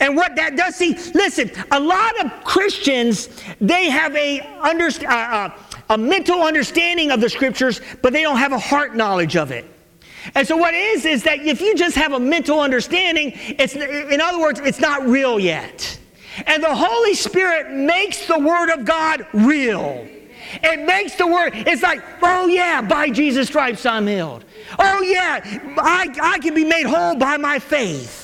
And 0.00 0.16
what 0.16 0.36
that 0.36 0.56
does, 0.56 0.76
see, 0.76 0.94
listen, 1.14 1.50
a 1.70 1.80
lot 1.80 2.24
of 2.24 2.44
Christians, 2.44 3.28
they 3.60 3.88
have 3.88 4.14
a, 4.14 4.40
under, 4.60 4.86
uh, 4.86 5.08
uh, 5.08 5.50
a 5.90 5.98
mental 5.98 6.42
understanding 6.42 7.10
of 7.10 7.20
the 7.20 7.28
Scriptures, 7.28 7.80
but 8.02 8.12
they 8.12 8.22
don't 8.22 8.36
have 8.36 8.52
a 8.52 8.58
heart 8.58 8.94
knowledge 8.94 9.36
of 9.36 9.50
it. 9.50 9.64
And 10.34 10.46
so 10.46 10.56
what 10.56 10.74
is 10.74 11.04
is 11.04 11.24
that 11.24 11.40
if 11.40 11.60
you 11.60 11.74
just 11.74 11.96
have 11.96 12.12
a 12.12 12.20
mental 12.20 12.60
understanding, 12.60 13.32
it's 13.34 13.74
in 13.74 14.20
other 14.20 14.38
words, 14.38 14.60
it's 14.60 14.78
not 14.78 15.04
real 15.04 15.40
yet. 15.40 15.98
And 16.46 16.62
the 16.62 16.74
Holy 16.74 17.14
Spirit 17.14 17.70
makes 17.70 18.26
the 18.26 18.38
Word 18.38 18.70
of 18.70 18.84
God 18.84 19.26
real. 19.32 20.06
It 20.62 20.84
makes 20.84 21.14
the 21.16 21.26
Word, 21.26 21.52
it's 21.54 21.82
like, 21.82 22.02
oh 22.22 22.46
yeah, 22.46 22.82
by 22.82 23.10
Jesus' 23.10 23.48
stripes 23.48 23.86
I'm 23.86 24.06
healed. 24.06 24.44
Oh 24.78 25.02
yeah, 25.02 25.40
I, 25.78 26.14
I 26.20 26.38
can 26.38 26.54
be 26.54 26.64
made 26.64 26.86
whole 26.86 27.16
by 27.16 27.36
my 27.36 27.58
faith. 27.58 28.20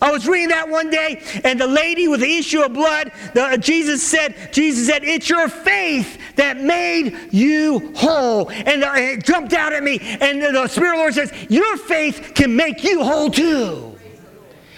I 0.00 0.12
was 0.12 0.28
reading 0.28 0.48
that 0.48 0.68
one 0.68 0.90
day, 0.90 1.22
and 1.42 1.58
the 1.58 1.66
lady 1.66 2.06
with 2.06 2.20
the 2.20 2.36
issue 2.36 2.60
of 2.60 2.74
blood, 2.74 3.12
the, 3.32 3.56
Jesus 3.58 4.02
said, 4.02 4.52
Jesus 4.52 4.86
said, 4.86 5.02
it's 5.04 5.28
your 5.28 5.48
faith 5.48 6.18
that 6.36 6.60
made 6.60 7.32
you 7.32 7.92
whole. 7.96 8.50
And, 8.50 8.82
the, 8.82 8.94
it 8.94 9.24
jumped 9.24 9.54
out 9.54 9.72
at 9.72 9.82
me, 9.82 9.98
and 10.02 10.42
the, 10.42 10.52
the 10.52 10.68
Spirit 10.68 10.90
of 10.90 10.96
the 10.96 10.98
Lord 10.98 11.14
says, 11.14 11.32
your 11.48 11.78
faith 11.78 12.32
can 12.34 12.54
make 12.54 12.84
you 12.84 13.02
whole 13.02 13.30
too. 13.30 13.98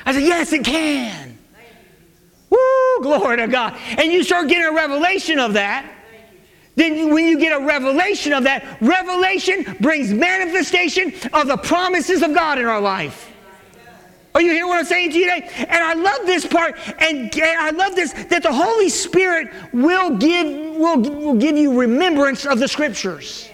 I 0.06 0.12
said, 0.12 0.22
yes, 0.22 0.52
it 0.52 0.64
can. 0.64 1.27
Woo, 2.50 3.02
glory 3.02 3.36
to 3.38 3.48
God. 3.48 3.76
And 3.98 4.12
you 4.12 4.22
start 4.22 4.48
getting 4.48 4.66
a 4.66 4.72
revelation 4.72 5.38
of 5.38 5.54
that. 5.54 5.94
Then, 6.76 7.12
when 7.12 7.26
you 7.26 7.40
get 7.40 7.60
a 7.60 7.64
revelation 7.64 8.32
of 8.32 8.44
that, 8.44 8.80
revelation 8.80 9.76
brings 9.80 10.12
manifestation 10.12 11.12
of 11.32 11.48
the 11.48 11.56
promises 11.56 12.22
of 12.22 12.32
God 12.32 12.58
in 12.58 12.66
our 12.66 12.80
life. 12.80 13.32
Are 14.34 14.40
you 14.40 14.52
hearing 14.52 14.68
what 14.68 14.78
I'm 14.78 14.84
saying 14.84 15.10
to 15.10 15.18
you 15.18 15.28
today? 15.28 15.50
And 15.56 15.82
I 15.82 15.94
love 15.94 16.24
this 16.24 16.46
part, 16.46 16.78
and, 17.00 17.34
and 17.36 17.58
I 17.58 17.70
love 17.70 17.96
this 17.96 18.12
that 18.12 18.44
the 18.44 18.52
Holy 18.52 18.88
Spirit 18.88 19.52
will 19.72 20.16
give, 20.18 20.46
will, 20.76 21.00
will 21.00 21.34
give 21.34 21.56
you 21.56 21.76
remembrance 21.76 22.46
of 22.46 22.60
the 22.60 22.68
scriptures. 22.68 23.50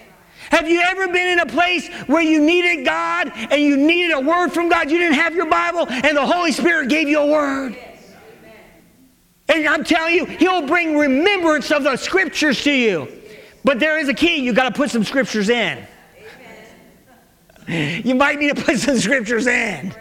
Have 0.51 0.69
you 0.69 0.83
ever 0.83 1.09
been 1.09 1.27
in 1.27 1.39
a 1.39 1.47
place 1.47 1.89
where 2.07 2.21
you 2.21 2.41
needed 2.41 2.85
God 2.85 3.33
and 3.35 3.61
you 3.61 3.79
needed 3.79 4.13
a 4.13 4.21
word 4.21 4.51
from 4.51 4.69
God? 4.69 4.91
You 4.91 4.99
didn't 4.99 5.15
have 5.15 5.35
your 5.35 5.47
Bible, 5.47 5.87
and 5.89 6.15
the 6.15 6.27
Holy 6.27 6.53
Spirit 6.53 6.91
gave 6.91 7.09
you 7.09 7.21
a 7.21 7.27
word? 7.27 7.79
And 9.49 9.67
I'm 9.67 9.85
telling 9.85 10.15
you, 10.15 10.25
he'll 10.25 10.67
bring 10.67 10.97
remembrance 10.97 11.71
of 11.71 11.85
the 11.85 11.97
scriptures 11.97 12.63
to 12.65 12.73
you. 12.73 13.09
But 13.63 13.79
there 13.81 13.99
is 13.99 14.09
a 14.09 14.15
key. 14.15 14.37
You 14.37 14.53
got 14.53 14.69
to 14.69 14.75
put 14.75 14.91
some 14.91 15.05
scriptures 15.05 15.49
in. 15.49 15.87
You 17.67 18.15
might 18.15 18.39
need 18.39 18.57
to 18.57 18.63
put 18.63 18.79
some 18.79 18.99
scriptures 18.99 19.47
in. 19.47 19.95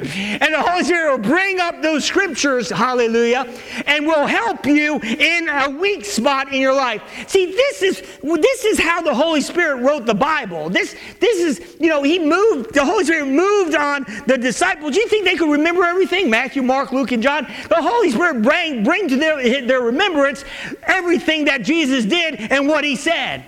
And 0.00 0.54
the 0.54 0.62
Holy 0.62 0.84
Spirit 0.84 1.10
will 1.10 1.28
bring 1.28 1.60
up 1.60 1.82
those 1.82 2.04
scriptures, 2.04 2.70
hallelujah, 2.70 3.46
and 3.86 4.06
will 4.06 4.26
help 4.26 4.64
you 4.66 4.98
in 5.00 5.48
a 5.48 5.70
weak 5.70 6.04
spot 6.04 6.52
in 6.52 6.60
your 6.60 6.74
life. 6.74 7.02
See, 7.28 7.46
this 7.46 7.82
is 7.82 8.02
this 8.22 8.64
is 8.64 8.78
how 8.78 9.02
the 9.02 9.14
Holy 9.14 9.40
Spirit 9.40 9.82
wrote 9.82 10.06
the 10.06 10.14
Bible. 10.14 10.70
This 10.70 10.96
this 11.18 11.38
is, 11.38 11.76
you 11.78 11.88
know, 11.88 12.02
he 12.02 12.18
moved, 12.18 12.74
the 12.74 12.84
Holy 12.84 13.04
Spirit 13.04 13.26
moved 13.26 13.74
on 13.74 14.06
the 14.26 14.38
disciples. 14.38 14.94
Do 14.94 15.00
you 15.00 15.08
think 15.08 15.24
they 15.24 15.36
could 15.36 15.50
remember 15.50 15.84
everything? 15.84 16.30
Matthew, 16.30 16.62
Mark, 16.62 16.92
Luke, 16.92 17.12
and 17.12 17.22
John. 17.22 17.46
The 17.68 17.82
Holy 17.82 18.10
Spirit 18.10 18.42
bring, 18.42 18.84
bring 18.84 19.08
to 19.08 19.16
their, 19.16 19.66
their 19.66 19.80
remembrance 19.80 20.44
everything 20.84 21.44
that 21.46 21.62
Jesus 21.62 22.04
did 22.04 22.36
and 22.36 22.68
what 22.68 22.84
he 22.84 22.96
said. 22.96 23.44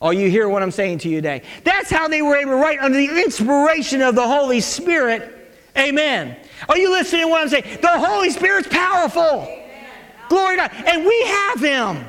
Are 0.00 0.12
you 0.12 0.28
hear 0.28 0.48
what 0.48 0.62
I'm 0.62 0.70
saying 0.70 0.98
to 0.98 1.08
you 1.08 1.16
today? 1.16 1.42
That's 1.64 1.88
how 1.88 2.08
they 2.08 2.20
were 2.20 2.36
able 2.36 2.50
to 2.50 2.56
write 2.56 2.78
under 2.80 2.98
the 2.98 3.22
inspiration 3.22 4.02
of 4.02 4.14
the 4.14 4.26
Holy 4.26 4.60
Spirit 4.60 5.33
Amen. 5.76 6.36
Are 6.68 6.78
you 6.78 6.90
listening 6.90 7.22
to 7.22 7.28
what 7.28 7.42
I'm 7.42 7.48
saying? 7.48 7.78
The 7.80 7.98
Holy 7.98 8.30
Spirit's 8.30 8.68
powerful. 8.68 9.22
Amen. 9.22 9.86
Glory 10.28 10.56
to 10.56 10.68
God. 10.68 10.84
And 10.86 11.04
we 11.04 11.22
have 11.24 11.60
Him. 11.60 12.04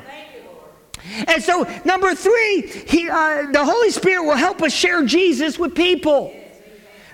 And 1.28 1.42
so, 1.42 1.62
number 1.84 2.14
three, 2.14 2.62
he, 2.86 3.08
uh, 3.08 3.50
the 3.52 3.64
Holy 3.64 3.90
Spirit 3.90 4.24
will 4.24 4.36
help 4.36 4.62
us 4.62 4.72
share 4.72 5.04
Jesus 5.04 5.58
with 5.58 5.74
people. 5.74 6.34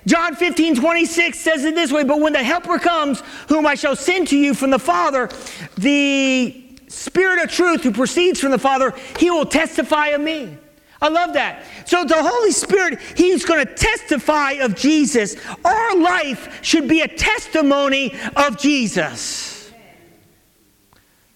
John 0.06 0.34
15, 0.34 0.76
26 0.76 1.38
says 1.38 1.64
it 1.64 1.74
this 1.74 1.92
way 1.92 2.04
But 2.04 2.20
when 2.20 2.32
the 2.32 2.42
Helper 2.42 2.78
comes, 2.78 3.22
whom 3.48 3.66
I 3.66 3.74
shall 3.74 3.96
send 3.96 4.28
to 4.28 4.36
you 4.36 4.54
from 4.54 4.70
the 4.70 4.78
Father, 4.78 5.28
the 5.76 6.58
Spirit 6.88 7.44
of 7.44 7.50
truth 7.50 7.82
who 7.82 7.92
proceeds 7.92 8.40
from 8.40 8.50
the 8.50 8.58
Father, 8.58 8.94
he 9.18 9.30
will 9.30 9.46
testify 9.46 10.08
of 10.08 10.20
me. 10.20 10.56
I 11.02 11.08
love 11.08 11.32
that. 11.34 11.64
So 11.84 12.04
the 12.04 12.22
Holy 12.22 12.52
Spirit, 12.52 13.00
He's 13.16 13.44
going 13.44 13.66
to 13.66 13.74
testify 13.74 14.52
of 14.52 14.76
Jesus. 14.76 15.36
Our 15.64 15.96
life 15.96 16.60
should 16.62 16.88
be 16.88 17.00
a 17.02 17.08
testimony 17.08 18.14
of 18.36 18.58
Jesus. 18.58 19.72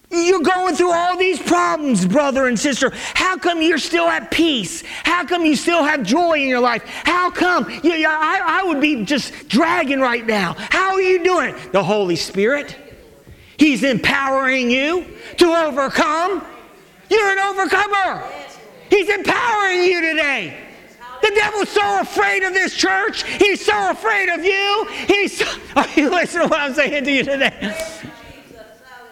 You're 0.09 0.39
going 0.39 0.73
through 0.73 0.93
all 0.93 1.17
these 1.17 1.37
problems, 1.37 2.05
brother 2.05 2.47
and 2.47 2.57
sister. 2.57 2.91
How 3.13 3.37
come 3.37 3.61
you're 3.61 3.77
still 3.77 4.07
at 4.07 4.31
peace? 4.31 4.83
How 5.03 5.25
come 5.25 5.45
you 5.45 5.57
still 5.57 5.83
have 5.83 6.03
joy 6.03 6.41
in 6.41 6.47
your 6.47 6.61
life? 6.61 6.83
How 6.85 7.29
come? 7.29 7.69
You, 7.83 8.07
I, 8.07 8.61
I 8.61 8.63
would 8.63 8.79
be 8.79 9.03
just 9.03 9.49
dragging 9.49 9.99
right 9.99 10.25
now. 10.25 10.55
How 10.57 10.93
are 10.93 11.01
you 11.01 11.25
doing? 11.25 11.55
The 11.73 11.83
Holy 11.83 12.15
Spirit. 12.15 12.73
He's 13.57 13.83
empowering 13.83 14.71
you 14.71 15.05
to 15.37 15.45
overcome. 15.45 16.45
You're 17.09 17.29
an 17.29 17.39
overcomer. 17.39 18.23
He's 18.89 19.09
empowering 19.09 19.83
you 19.83 20.01
today. 20.01 20.67
The 21.21 21.31
devil's 21.33 21.69
so 21.69 21.99
afraid 22.01 22.43
of 22.43 22.53
this 22.53 22.75
church. 22.75 23.23
He's 23.23 23.65
so 23.65 23.89
afraid 23.89 24.29
of 24.29 24.45
you. 24.45 24.87
He's 25.07 25.37
so, 25.37 25.45
are 25.75 25.87
you 25.95 26.09
listening 26.09 26.43
to 26.43 26.49
what 26.49 26.59
I'm 26.59 26.73
saying 26.73 27.03
to 27.03 27.11
you 27.11 27.23
today? 27.23 27.75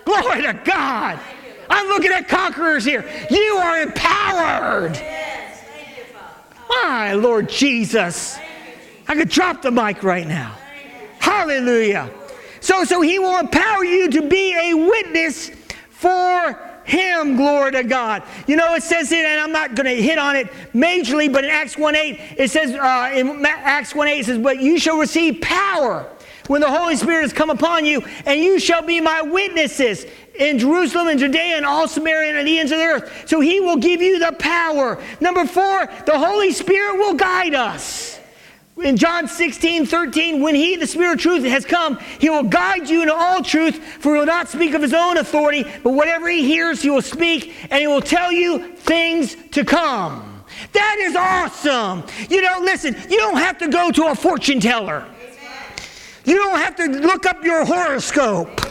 Glory 0.05 0.43
to 0.43 0.53
God. 0.53 1.19
I'm 1.69 1.87
looking 1.87 2.11
at 2.11 2.27
conquerors 2.27 2.85
here. 2.85 3.09
You 3.29 3.57
are 3.57 3.81
empowered. 3.81 4.99
My 6.69 7.13
Lord 7.13 7.49
Jesus. 7.49 8.37
I 9.07 9.15
could 9.15 9.29
drop 9.29 9.61
the 9.61 9.71
mic 9.71 10.03
right 10.03 10.27
now. 10.27 10.55
Hallelujah. 11.19 12.11
So, 12.59 12.83
so 12.83 13.01
he 13.01 13.19
will 13.19 13.37
empower 13.39 13.83
you 13.83 14.09
to 14.11 14.27
be 14.27 14.55
a 14.55 14.73
witness 14.73 15.51
for 15.89 16.64
him, 16.85 17.35
glory 17.35 17.71
to 17.73 17.83
God. 17.83 18.23
You 18.47 18.55
know, 18.55 18.73
it 18.75 18.83
says 18.83 19.11
it, 19.11 19.25
and 19.25 19.41
I'm 19.41 19.51
not 19.51 19.75
going 19.75 19.85
to 19.85 20.01
hit 20.01 20.17
on 20.17 20.35
it 20.35 20.47
majorly, 20.73 21.31
but 21.31 21.43
in 21.43 21.49
Acts 21.49 21.77
1 21.77 21.95
8, 21.95 22.19
it 22.37 22.51
says, 22.51 22.71
uh, 22.71 23.11
in 23.13 23.45
Acts 23.45 23.93
1 23.93 24.07
8, 24.07 24.19
it 24.19 24.25
says, 24.25 24.37
But 24.37 24.59
you 24.59 24.77
shall 24.77 24.97
receive 24.97 25.41
power 25.41 26.07
when 26.47 26.61
the 26.61 26.69
Holy 26.69 26.95
Spirit 26.95 27.23
has 27.23 27.33
come 27.33 27.49
upon 27.49 27.85
you, 27.85 28.03
and 28.25 28.39
you 28.39 28.59
shall 28.59 28.83
be 28.83 29.01
my 29.01 29.21
witnesses 29.21 30.05
in 30.37 30.59
Jerusalem 30.59 31.07
and 31.07 31.19
Judea 31.19 31.57
and 31.57 31.65
all 31.65 31.87
Samaria 31.87 32.37
and 32.37 32.47
the 32.47 32.59
ends 32.59 32.71
of 32.71 32.77
the 32.77 32.83
earth. 32.83 33.23
So 33.27 33.39
he 33.39 33.59
will 33.59 33.77
give 33.77 34.01
you 34.01 34.19
the 34.19 34.33
power. 34.33 35.01
Number 35.19 35.45
four, 35.45 35.87
the 36.05 36.17
Holy 36.17 36.51
Spirit 36.51 36.97
will 36.97 37.15
guide 37.15 37.55
us 37.55 38.14
in 38.83 38.97
John 38.97 39.27
16, 39.27 39.85
13, 39.85 40.41
when 40.41 40.53
he, 40.53 40.75
the 40.75 40.87
Spirit 40.87 41.13
of 41.13 41.19
truth, 41.19 41.43
has 41.45 41.63
come, 41.65 41.97
he 42.19 42.29
will 42.29 42.43
guide 42.43 42.89
you 42.89 43.03
into 43.03 43.13
all 43.13 43.41
truth, 43.41 43.77
for 43.77 44.13
he 44.13 44.19
will 44.19 44.25
not 44.25 44.49
speak 44.49 44.73
of 44.73 44.81
his 44.81 44.93
own 44.93 45.17
authority, 45.17 45.63
but 45.81 45.91
whatever 45.91 46.27
he 46.27 46.43
hears, 46.43 46.81
he 46.81 46.89
will 46.89 47.01
speak, 47.01 47.55
and 47.69 47.79
he 47.79 47.87
will 47.87 48.01
tell 48.01 48.31
you 48.31 48.75
things 48.75 49.35
to 49.51 49.63
come. 49.63 50.43
That 50.73 50.97
is 50.99 51.15
awesome. 51.15 52.03
You 52.29 52.41
know, 52.41 52.59
listen, 52.61 52.95
you 53.09 53.17
don't 53.17 53.37
have 53.37 53.57
to 53.59 53.69
go 53.69 53.91
to 53.91 54.07
a 54.07 54.15
fortune 54.15 54.59
teller. 54.59 55.05
You 56.25 56.35
don't 56.35 56.57
have 56.57 56.75
to 56.77 56.85
look 56.87 57.25
up 57.25 57.43
your 57.43 57.65
horoscope 57.65 58.61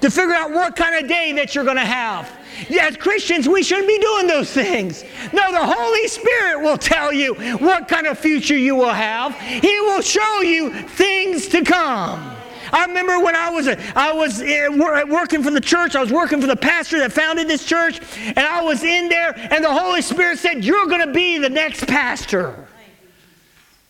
to 0.00 0.10
figure 0.10 0.34
out 0.34 0.50
what 0.50 0.74
kind 0.74 1.02
of 1.02 1.08
day 1.08 1.32
that 1.32 1.54
you're 1.54 1.64
going 1.64 1.76
to 1.76 1.84
have. 1.84 2.30
As 2.80 2.96
Christians, 2.96 3.48
we 3.48 3.62
shouldn't 3.62 3.88
be 3.88 3.98
doing 3.98 4.26
those 4.26 4.50
things. 4.50 5.04
No, 5.32 5.52
the 5.52 5.64
Holy 5.64 6.08
Spirit 6.08 6.60
will 6.60 6.78
tell 6.78 7.12
you 7.12 7.34
what 7.56 7.88
kind 7.88 8.06
of 8.06 8.18
future 8.18 8.56
you 8.56 8.74
will 8.74 8.92
have. 8.92 9.38
He 9.40 9.80
will 9.80 10.00
show 10.00 10.40
you 10.40 10.70
things 10.70 11.48
to 11.48 11.62
come. 11.62 12.36
I 12.72 12.86
remember 12.86 13.20
when 13.20 13.36
I 13.36 13.50
was 13.50 13.68
I 13.68 14.12
was 14.12 14.40
eh, 14.40 14.68
working 15.04 15.42
for 15.42 15.50
the 15.50 15.60
church. 15.60 15.94
I 15.94 16.00
was 16.00 16.10
working 16.10 16.40
for 16.40 16.46
the 16.46 16.56
pastor 16.56 16.98
that 17.00 17.12
founded 17.12 17.46
this 17.46 17.66
church, 17.66 18.00
and 18.24 18.38
I 18.38 18.62
was 18.62 18.82
in 18.82 19.10
there, 19.10 19.34
and 19.36 19.62
the 19.62 19.72
Holy 19.72 20.00
Spirit 20.00 20.38
said, 20.38 20.64
"You're 20.64 20.86
going 20.86 21.06
to 21.06 21.12
be 21.12 21.38
the 21.38 21.50
next 21.50 21.86
pastor." 21.86 22.66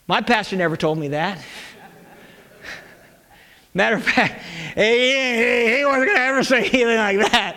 My 0.09 0.21
pastor 0.21 0.57
never 0.57 0.77
told 0.77 0.99
me 0.99 1.09
that. 1.09 1.39
Matter 3.75 3.97
of 3.97 4.03
fact, 4.03 4.43
he, 4.75 5.77
he 5.77 5.85
wasn't 5.85 6.07
going 6.07 6.17
to 6.17 6.23
ever 6.23 6.45
say 6.45 6.65
anything 6.65 6.97
like 6.97 7.31
that. 7.31 7.57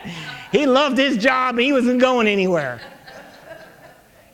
He 0.55 0.65
loved 0.65 0.97
his 0.97 1.17
job 1.17 1.55
and 1.55 1.65
he 1.65 1.73
wasn't 1.73 1.99
going 1.99 2.27
anywhere. 2.27 2.79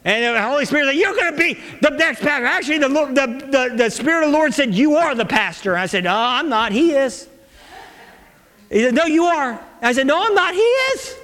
And 0.04 0.36
the 0.36 0.42
Holy 0.42 0.66
Spirit 0.66 0.86
said, 0.86 0.96
You're 0.96 1.16
going 1.16 1.32
to 1.32 1.38
be 1.38 1.60
the 1.82 1.90
next 1.90 2.22
pastor. 2.22 2.46
Actually, 2.46 2.78
the, 2.78 2.90
the, 2.90 3.48
the, 3.50 3.76
the, 3.76 3.90
Spirit 3.90 4.26
of 4.26 4.32
the 4.32 4.38
Lord 4.38 4.54
said, 4.54 4.74
You 4.74 4.98
are 4.98 5.16
the 5.16 5.26
pastor. 5.26 5.76
I 5.76 5.88
said, 5.88 6.04
No, 6.04 6.16
I'm 6.16 6.48
not. 6.48 6.72
He 6.72 6.94
is. 6.94 7.28
He 8.70 8.82
said, 8.82 8.94
No, 8.94 9.06
you 9.06 9.26
are. 9.26 9.60
I 9.82 9.94
said, 9.94 10.06
No, 10.06 10.24
I'm 10.24 10.36
not. 10.36 10.54
He 10.54 10.60
is. 10.60 11.16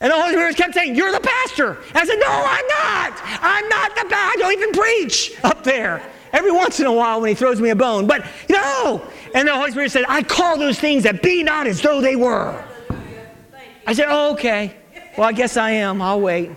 And 0.00 0.12
the 0.12 0.16
Holy 0.16 0.34
Spirit 0.34 0.56
kept 0.56 0.74
saying, 0.74 0.94
You're 0.94 1.12
the 1.12 1.20
pastor. 1.20 1.78
I 1.94 2.04
said, 2.04 2.18
No, 2.20 2.28
I'm 2.28 2.66
not. 2.68 3.20
I'm 3.42 3.68
not 3.68 3.94
the 3.96 4.02
pastor. 4.02 4.14
I 4.14 4.36
don't 4.38 4.52
even 4.52 4.72
preach 4.72 5.32
up 5.42 5.64
there. 5.64 6.00
Every 6.32 6.52
once 6.52 6.78
in 6.78 6.86
a 6.86 6.92
while 6.92 7.20
when 7.20 7.28
he 7.28 7.34
throws 7.34 7.60
me 7.60 7.70
a 7.70 7.76
bone. 7.76 8.06
But 8.06 8.24
no. 8.48 9.02
And 9.34 9.48
the 9.48 9.54
Holy 9.54 9.72
Spirit 9.72 9.90
said, 9.90 10.04
I 10.08 10.22
call 10.22 10.58
those 10.58 10.78
things 10.78 11.02
that 11.02 11.22
be 11.22 11.42
not 11.42 11.66
as 11.66 11.80
though 11.80 12.00
they 12.00 12.14
were. 12.14 12.64
I 13.86 13.92
said, 13.94 14.06
oh, 14.08 14.32
okay. 14.32 14.76
Well, 15.16 15.28
I 15.28 15.32
guess 15.32 15.56
I 15.56 15.72
am. 15.72 16.00
I'll 16.00 16.20
wait. 16.20 16.50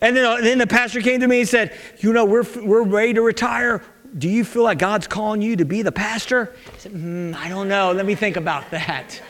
And 0.00 0.16
then, 0.16 0.24
uh, 0.24 0.36
then 0.40 0.58
the 0.58 0.66
pastor 0.66 1.00
came 1.00 1.20
to 1.20 1.28
me 1.28 1.40
and 1.40 1.48
said, 1.48 1.76
You 1.98 2.12
know, 2.12 2.24
we're, 2.24 2.46
we're 2.62 2.82
ready 2.82 3.14
to 3.14 3.22
retire. 3.22 3.82
Do 4.16 4.28
you 4.28 4.44
feel 4.44 4.62
like 4.62 4.78
God's 4.78 5.06
calling 5.06 5.42
you 5.42 5.56
to 5.56 5.64
be 5.64 5.82
the 5.82 5.92
pastor? 5.92 6.54
I 6.66 6.78
said, 6.78 6.92
mm, 6.92 7.34
I 7.34 7.48
don't 7.48 7.68
know. 7.68 7.92
Let 7.92 8.06
me 8.06 8.14
think 8.14 8.36
about 8.36 8.70
that. 8.70 9.20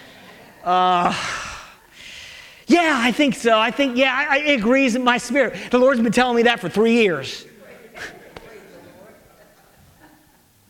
Uh, 0.64 1.12
yeah, 2.66 2.94
I 2.96 3.12
think 3.12 3.34
so. 3.34 3.58
I 3.58 3.70
think, 3.72 3.96
yeah, 3.96 4.26
I, 4.30 4.38
it 4.38 4.60
agrees 4.60 4.94
in 4.94 5.04
my 5.04 5.18
spirit. 5.18 5.54
The 5.70 5.78
Lord's 5.78 6.00
been 6.00 6.12
telling 6.12 6.36
me 6.36 6.44
that 6.44 6.60
for 6.60 6.68
three 6.68 6.94
years. 6.94 7.44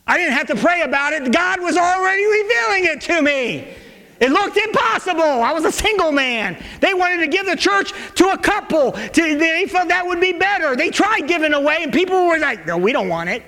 I 0.07 0.17
didn't 0.17 0.33
have 0.33 0.49
to 0.49 0.57
pray 0.57 0.83
about 0.83 1.13
it. 1.13 1.31
God 1.31 1.61
was 1.61 1.77
already 1.77 2.25
revealing 2.25 2.85
it 2.87 3.01
to 3.03 3.23
me. 3.23 3.75
It 4.21 4.31
looked 4.31 4.59
impossible. 4.59 5.23
I 5.23 5.53
was 5.53 5.65
a 5.65 5.73
single 5.73 6.13
man. 6.13 6.63
They 6.81 6.93
wanted 6.93 7.21
to 7.21 7.27
give 7.27 7.47
the 7.47 7.57
church 7.57 7.93
to 8.17 8.29
a 8.29 8.39
couple. 8.39 8.93
To, 8.93 9.39
they 9.39 9.67
thought 9.67 9.89
that 9.89 10.07
would 10.07 10.21
be 10.21 10.35
better. 10.35 10.77
They 10.77 10.91
tried 10.91 11.27
giving 11.27 11.55
away, 11.55 11.79
and 11.83 11.91
people 11.93 12.27
were 12.27 12.39
like, 12.39 12.67
no, 12.67 12.77
we 12.77 12.93
don't 12.93 13.09
want 13.09 13.31
it. 13.31 13.43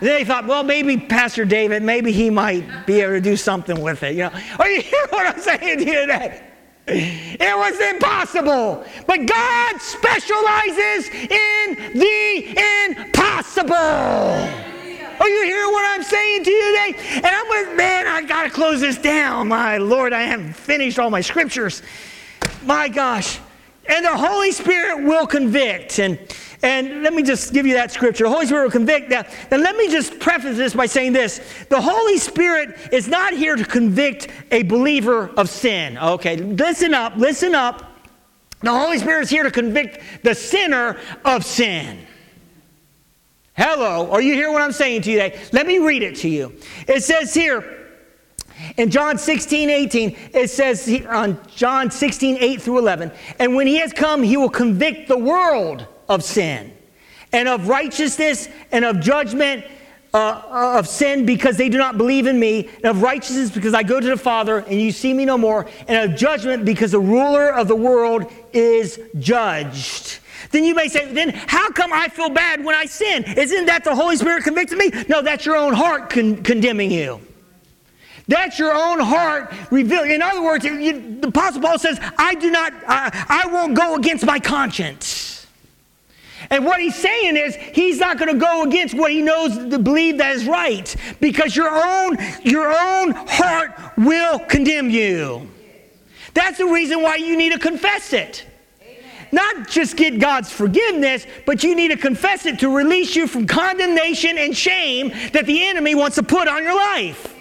they 0.00 0.24
thought, 0.24 0.46
well, 0.46 0.62
maybe 0.62 0.96
Pastor 0.96 1.44
David, 1.44 1.82
maybe 1.82 2.12
he 2.12 2.30
might 2.30 2.86
be 2.86 3.00
able 3.00 3.14
to 3.14 3.20
do 3.20 3.36
something 3.36 3.80
with 3.80 4.04
it. 4.04 4.12
You 4.14 4.24
know, 4.24 4.32
are 4.60 4.68
you 4.68 4.80
hear 4.80 5.06
what 5.10 5.26
I'm 5.26 5.40
saying 5.40 5.78
to 5.78 5.84
you 5.84 6.00
today? 6.02 6.42
It 6.88 7.56
was 7.56 7.80
impossible. 7.94 8.84
But 9.08 9.26
God 9.26 9.80
specializes 9.80 11.08
in 11.08 11.98
the 11.98 12.54
impossible. 12.86 14.75
Are 15.20 15.28
you 15.28 15.44
hearing 15.44 15.72
what 15.72 15.84
I'm 15.86 16.02
saying 16.02 16.44
to 16.44 16.50
you 16.50 16.92
today? 16.92 16.98
And 17.16 17.26
I'm 17.26 17.48
like, 17.48 17.76
man, 17.76 18.06
I 18.06 18.22
got 18.22 18.44
to 18.44 18.50
close 18.50 18.80
this 18.80 18.98
down. 18.98 19.48
My 19.48 19.78
Lord, 19.78 20.12
I 20.12 20.22
haven't 20.22 20.54
finished 20.54 20.98
all 20.98 21.10
my 21.10 21.20
scriptures. 21.20 21.82
My 22.64 22.88
gosh. 22.88 23.38
And 23.88 24.04
the 24.04 24.16
Holy 24.16 24.52
Spirit 24.52 25.04
will 25.04 25.26
convict. 25.26 25.98
And, 25.98 26.18
and 26.62 27.02
let 27.02 27.14
me 27.14 27.22
just 27.22 27.52
give 27.52 27.66
you 27.66 27.74
that 27.74 27.92
scripture. 27.92 28.24
The 28.24 28.30
Holy 28.30 28.46
Spirit 28.46 28.64
will 28.64 28.70
convict. 28.72 29.08
Now, 29.08 29.24
now, 29.50 29.58
let 29.58 29.76
me 29.76 29.88
just 29.88 30.18
preface 30.18 30.56
this 30.56 30.74
by 30.74 30.86
saying 30.86 31.12
this 31.12 31.40
the 31.68 31.80
Holy 31.80 32.18
Spirit 32.18 32.76
is 32.92 33.08
not 33.08 33.32
here 33.32 33.56
to 33.56 33.64
convict 33.64 34.28
a 34.50 34.64
believer 34.64 35.28
of 35.36 35.48
sin. 35.48 35.98
Okay, 35.98 36.36
listen 36.36 36.94
up, 36.94 37.16
listen 37.16 37.54
up. 37.54 37.92
The 38.62 38.72
Holy 38.72 38.98
Spirit 38.98 39.22
is 39.22 39.30
here 39.30 39.44
to 39.44 39.50
convict 39.50 40.24
the 40.24 40.34
sinner 40.34 40.98
of 41.24 41.44
sin. 41.44 42.05
Hello, 43.56 44.10
are 44.10 44.20
you 44.20 44.34
hearing 44.34 44.52
what 44.52 44.60
I'm 44.60 44.72
saying 44.72 45.00
to 45.02 45.10
you 45.10 45.18
today? 45.18 45.40
Let 45.50 45.66
me 45.66 45.78
read 45.78 46.02
it 46.02 46.16
to 46.16 46.28
you. 46.28 46.52
It 46.86 47.02
says 47.02 47.32
here 47.32 47.86
in 48.76 48.90
John 48.90 49.16
16, 49.16 49.70
18, 49.70 50.16
it 50.34 50.50
says 50.50 50.84
here 50.84 51.08
on 51.08 51.40
John 51.54 51.90
16, 51.90 52.36
8 52.38 52.60
through 52.60 52.78
11, 52.80 53.10
and 53.38 53.54
when 53.54 53.66
he 53.66 53.78
has 53.78 53.94
come, 53.94 54.22
he 54.22 54.36
will 54.36 54.50
convict 54.50 55.08
the 55.08 55.16
world 55.16 55.86
of 56.06 56.22
sin 56.22 56.70
and 57.32 57.48
of 57.48 57.66
righteousness 57.66 58.46
and 58.72 58.84
of 58.84 59.00
judgment 59.00 59.64
uh, 60.12 60.76
of 60.78 60.86
sin 60.86 61.24
because 61.24 61.56
they 61.56 61.70
do 61.70 61.78
not 61.78 61.96
believe 61.96 62.26
in 62.26 62.38
me, 62.38 62.68
and 62.76 62.84
of 62.84 63.00
righteousness 63.00 63.50
because 63.50 63.72
I 63.72 63.82
go 63.82 64.00
to 64.00 64.06
the 64.06 64.16
Father 64.18 64.58
and 64.58 64.78
you 64.78 64.92
see 64.92 65.14
me 65.14 65.24
no 65.24 65.38
more, 65.38 65.66
and 65.88 66.10
of 66.10 66.18
judgment 66.18 66.66
because 66.66 66.92
the 66.92 67.00
ruler 67.00 67.48
of 67.48 67.68
the 67.68 67.76
world 67.76 68.30
is 68.52 69.00
judged. 69.18 70.18
Then 70.50 70.64
you 70.64 70.74
may 70.74 70.88
say, 70.88 71.12
then 71.12 71.30
how 71.30 71.70
come 71.70 71.92
I 71.92 72.08
feel 72.08 72.30
bad 72.30 72.64
when 72.64 72.74
I 72.74 72.84
sin? 72.86 73.24
Isn't 73.24 73.66
that 73.66 73.84
the 73.84 73.94
Holy 73.94 74.16
Spirit 74.16 74.44
convicting 74.44 74.78
me? 74.78 74.90
No, 75.08 75.22
that's 75.22 75.46
your 75.46 75.56
own 75.56 75.72
heart 75.72 76.10
con- 76.10 76.42
condemning 76.42 76.90
you. 76.90 77.20
That's 78.28 78.58
your 78.58 78.74
own 78.74 78.98
heart 78.98 79.52
revealing. 79.70 80.10
In 80.10 80.22
other 80.22 80.42
words, 80.42 80.64
you, 80.64 81.20
the 81.20 81.28
Apostle 81.28 81.62
Paul 81.62 81.78
says, 81.78 81.98
I 82.18 82.34
do 82.34 82.50
not, 82.50 82.72
uh, 82.72 83.10
I 83.12 83.48
won't 83.52 83.74
go 83.76 83.94
against 83.94 84.26
my 84.26 84.40
conscience. 84.40 85.46
And 86.50 86.64
what 86.64 86.80
he's 86.80 86.94
saying 86.94 87.36
is 87.36 87.56
he's 87.56 87.98
not 87.98 88.18
going 88.18 88.32
to 88.32 88.38
go 88.38 88.62
against 88.64 88.94
what 88.94 89.10
he 89.10 89.22
knows 89.22 89.56
to 89.56 89.78
believe 89.78 90.18
that 90.18 90.36
is 90.36 90.46
right 90.46 90.94
because 91.20 91.56
your 91.56 91.70
own 91.70 92.18
your 92.42 92.70
own 92.70 93.12
heart 93.28 93.72
will 93.96 94.38
condemn 94.40 94.90
you. 94.90 95.48
That's 96.34 96.58
the 96.58 96.66
reason 96.66 97.02
why 97.02 97.16
you 97.16 97.36
need 97.36 97.52
to 97.52 97.58
confess 97.58 98.12
it. 98.12 98.46
Not 99.32 99.68
just 99.68 99.96
get 99.96 100.18
God's 100.18 100.50
forgiveness, 100.50 101.26
but 101.44 101.64
you 101.64 101.74
need 101.74 101.88
to 101.88 101.96
confess 101.96 102.46
it 102.46 102.58
to 102.60 102.74
release 102.74 103.16
you 103.16 103.26
from 103.26 103.46
condemnation 103.46 104.38
and 104.38 104.56
shame 104.56 105.08
that 105.32 105.46
the 105.46 105.66
enemy 105.66 105.94
wants 105.94 106.16
to 106.16 106.22
put 106.22 106.48
on 106.48 106.62
your 106.62 106.76
life. 106.76 107.34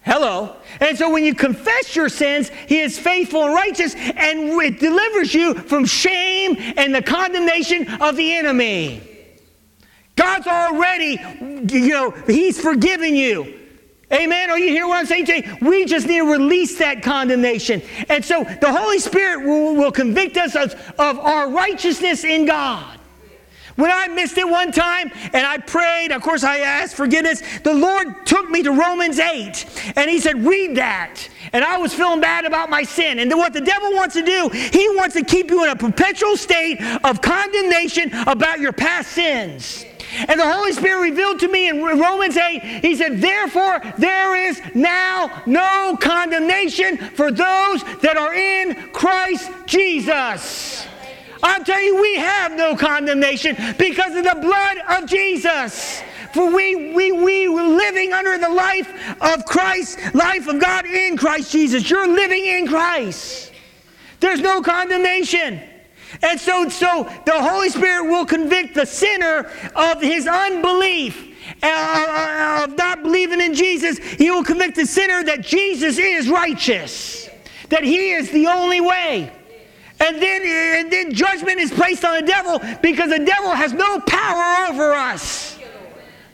Hello. 0.00 0.56
And 0.80 0.98
so 0.98 1.10
when 1.10 1.24
you 1.24 1.34
confess 1.34 1.94
your 1.94 2.08
sins, 2.08 2.50
He 2.66 2.80
is 2.80 2.98
faithful 2.98 3.44
and 3.44 3.54
righteous 3.54 3.94
and 3.94 4.60
it 4.60 4.80
delivers 4.80 5.32
you 5.32 5.54
from 5.54 5.84
shame 5.84 6.56
and 6.76 6.94
the 6.94 7.02
condemnation 7.02 7.88
of 8.00 8.16
the 8.16 8.34
enemy. 8.34 9.00
God's 10.16 10.46
already, 10.46 11.20
you 11.40 11.88
know, 11.88 12.10
He's 12.26 12.60
forgiven 12.60 13.14
you. 13.14 13.60
Amen. 14.12 14.50
Are 14.50 14.58
you 14.58 14.68
hear 14.68 14.86
what 14.86 14.98
I'm 14.98 15.06
saying 15.06 15.26
Jay? 15.26 15.48
We 15.60 15.86
just 15.86 16.06
need 16.06 16.18
to 16.18 16.30
release 16.30 16.78
that 16.78 17.02
condemnation. 17.02 17.82
And 18.08 18.24
so 18.24 18.44
the 18.44 18.70
Holy 18.72 18.98
Spirit 18.98 19.46
will, 19.46 19.74
will 19.74 19.92
convict 19.92 20.36
us 20.36 20.54
of, 20.54 20.74
of 20.98 21.18
our 21.18 21.50
righteousness 21.50 22.24
in 22.24 22.44
God. 22.44 22.98
When 23.76 23.90
I 23.90 24.08
missed 24.08 24.36
it 24.36 24.46
one 24.46 24.70
time 24.70 25.10
and 25.32 25.46
I 25.46 25.58
prayed, 25.58 26.12
of 26.12 26.22
course 26.22 26.44
I 26.44 26.58
asked 26.58 26.94
forgiveness, 26.94 27.42
the 27.60 27.72
Lord 27.72 28.26
took 28.26 28.50
me 28.50 28.62
to 28.64 28.72
Romans 28.72 29.18
8 29.18 29.92
and 29.96 30.10
He 30.10 30.20
said, 30.20 30.44
Read 30.44 30.76
that. 30.76 31.26
And 31.54 31.64
I 31.64 31.78
was 31.78 31.94
feeling 31.94 32.20
bad 32.20 32.44
about 32.44 32.70
my 32.70 32.82
sin. 32.82 33.18
And 33.18 33.30
what 33.32 33.52
the 33.52 33.60
devil 33.60 33.92
wants 33.92 34.14
to 34.14 34.22
do, 34.22 34.50
he 34.52 34.88
wants 34.96 35.14
to 35.16 35.24
keep 35.24 35.50
you 35.50 35.64
in 35.64 35.70
a 35.70 35.76
perpetual 35.76 36.36
state 36.36 36.82
of 37.02 37.22
condemnation 37.22 38.12
about 38.26 38.60
your 38.60 38.72
past 38.72 39.12
sins. 39.12 39.84
And 40.28 40.38
the 40.38 40.50
Holy 40.50 40.72
Spirit 40.72 41.10
revealed 41.10 41.40
to 41.40 41.48
me 41.48 41.68
in 41.68 41.82
Romans 41.82 42.36
8, 42.36 42.60
He 42.82 42.96
said, 42.96 43.20
Therefore, 43.20 43.80
there 43.98 44.36
is 44.36 44.60
now 44.74 45.42
no 45.46 45.96
condemnation 46.00 46.96
for 46.96 47.30
those 47.30 47.82
that 48.00 48.16
are 48.16 48.34
in 48.34 48.90
Christ 48.92 49.50
Jesus. 49.66 50.86
I'm 51.42 51.64
telling 51.64 51.84
you, 51.84 52.00
we 52.00 52.16
have 52.16 52.52
no 52.52 52.76
condemnation 52.76 53.56
because 53.78 54.14
of 54.14 54.24
the 54.24 54.38
blood 54.40 54.78
of 54.90 55.08
Jesus. 55.08 56.02
For 56.32 56.54
we, 56.54 56.94
we, 56.94 57.12
we 57.12 57.48
were 57.48 57.62
living 57.62 58.12
under 58.12 58.38
the 58.38 58.48
life 58.48 58.88
of 59.20 59.44
Christ, 59.44 59.98
life 60.14 60.46
of 60.46 60.60
God 60.60 60.86
in 60.86 61.16
Christ 61.16 61.52
Jesus. 61.52 61.88
You're 61.90 62.08
living 62.08 62.44
in 62.44 62.66
Christ. 62.66 63.52
There's 64.20 64.40
no 64.40 64.62
condemnation. 64.62 65.60
And 66.20 66.38
so, 66.38 66.68
so 66.68 67.04
the 67.24 67.40
Holy 67.40 67.70
Spirit 67.70 68.10
will 68.10 68.26
convict 68.26 68.74
the 68.74 68.86
sinner 68.86 69.50
of 69.74 70.02
his 70.02 70.26
unbelief. 70.26 71.28
Uh, 71.62 71.66
uh, 71.66 72.64
of 72.64 72.76
not 72.76 73.02
believing 73.02 73.40
in 73.40 73.52
Jesus, 73.54 73.98
he 73.98 74.30
will 74.30 74.44
convict 74.44 74.76
the 74.76 74.86
sinner 74.86 75.24
that 75.24 75.40
Jesus 75.40 75.98
is 75.98 76.28
righteous, 76.28 77.28
that 77.68 77.82
he 77.82 78.12
is 78.12 78.30
the 78.30 78.46
only 78.46 78.80
way. 78.80 79.30
And 80.00 80.20
then, 80.20 80.42
and 80.80 80.92
then 80.92 81.12
judgment 81.12 81.58
is 81.58 81.70
placed 81.70 82.04
on 82.04 82.20
the 82.20 82.26
devil 82.26 82.60
because 82.80 83.10
the 83.10 83.24
devil 83.24 83.50
has 83.50 83.72
no 83.72 84.00
power 84.00 84.68
over 84.70 84.92
us. 84.92 85.58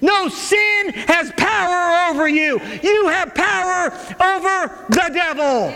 No 0.01 0.29
sin 0.29 0.91
has 0.91 1.33
power 1.33 2.11
over 2.11 2.29
you. 2.29 2.61
You 2.83 3.09
have 3.09 3.35
power 3.35 3.93
over 4.21 4.87
the 4.88 5.11
devil. 5.12 5.75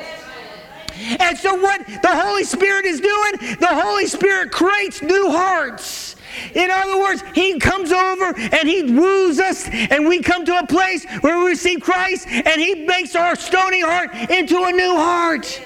And 1.19 1.37
so, 1.37 1.55
what 1.55 1.87
the 1.87 2.09
Holy 2.09 2.45
Spirit 2.45 2.85
is 2.85 3.01
doing, 3.01 3.57
the 3.59 3.69
Holy 3.71 4.07
Spirit 4.07 4.51
creates 4.53 5.03
new 5.03 5.31
hearts. 5.31 6.17
In 6.55 6.71
other 6.71 6.99
words, 6.99 7.23
He 7.35 7.59
comes 7.59 7.93
over 7.93 8.35
and 8.37 8.69
He 8.69 8.83
woos 8.83 9.39
us, 9.39 9.69
and 9.69 10.07
we 10.07 10.21
come 10.21 10.45
to 10.45 10.59
a 10.59 10.67
place 10.67 11.05
where 11.21 11.39
we 11.39 11.51
receive 11.51 11.81
Christ, 11.81 12.27
and 12.29 12.61
He 12.61 12.87
makes 12.87 13.15
our 13.17 13.37
stony 13.37 13.81
heart 13.81 14.15
into 14.31 14.65
a 14.65 14.73
new 14.73 14.97
heart. 14.97 15.61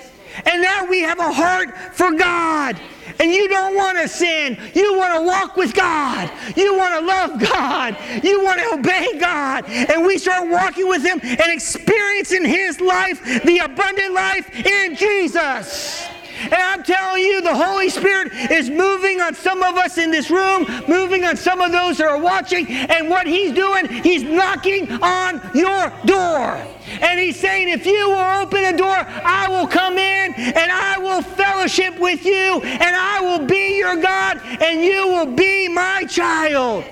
And 0.45 0.63
now 0.63 0.87
we 0.87 1.01
have 1.01 1.19
a 1.19 1.33
heart 1.33 1.77
for 1.95 2.13
God. 2.13 2.81
And 3.19 3.33
you 3.33 3.49
don't 3.49 3.75
want 3.75 3.99
to 3.99 4.09
sin. 4.09 4.59
You 4.75 4.97
want 4.97 5.15
to 5.15 5.27
walk 5.27 5.57
with 5.57 5.75
God. 5.75 6.31
You 6.57 6.77
want 6.77 6.95
to 6.95 7.07
love 7.07 7.41
God. 7.41 7.97
You 8.23 8.45
want 8.45 8.61
to 8.61 8.75
obey 8.75 9.19
God. 9.19 9.65
And 9.69 10.05
we 10.05 10.19
start 10.19 10.49
walking 10.49 10.89
with 10.89 11.05
Him 11.05 11.21
and 11.23 11.53
experiencing 11.53 12.45
His 12.45 12.81
life, 12.81 13.23
the 13.45 13.59
abundant 13.59 14.15
life 14.15 14.67
in 14.67 14.97
Jesus. 14.97 16.09
And 16.43 16.55
I'm 16.55 16.83
telling 16.83 17.23
you, 17.23 17.41
the 17.41 17.55
Holy 17.55 17.89
Spirit 17.89 18.33
is 18.51 18.71
moving 18.71 19.21
on 19.21 19.35
some 19.35 19.63
of 19.63 19.77
us 19.77 19.99
in 19.99 20.11
this 20.11 20.31
room, 20.31 20.67
moving 20.89 21.25
on 21.25 21.37
some 21.37 21.61
of 21.61 21.73
those 21.73 21.99
that 21.99 22.09
are 22.09 22.21
watching. 22.21 22.67
And 22.69 23.09
what 23.09 23.27
He's 23.27 23.53
doing, 23.53 23.89
He's 23.89 24.23
knocking 24.23 24.91
on 25.03 25.41
your 25.55 25.93
door. 26.05 26.57
And 27.01 27.19
He's 27.19 27.39
saying, 27.39 27.69
if 27.69 27.87
you 27.87 28.11
will 28.11 28.43
open 28.43 28.65
a 28.65 28.77
door, 28.77 28.97
I 28.97 29.49
will 29.49 29.67
come 29.67 29.95
in 29.95 30.35
and 30.35 30.73
I 30.73 30.99
will 30.99 31.23
fellowship 31.23 31.99
with 31.99 32.25
you 32.25 32.61
and 32.63 32.97
I 32.97 33.21
will 33.21 33.47
be 33.47 33.79
your 33.79 33.97
God 33.97 34.41
and 34.45 34.81
you 34.83 35.09
will 35.09 35.35
be 35.35 35.69
my 35.69 36.05
child. 36.05 36.85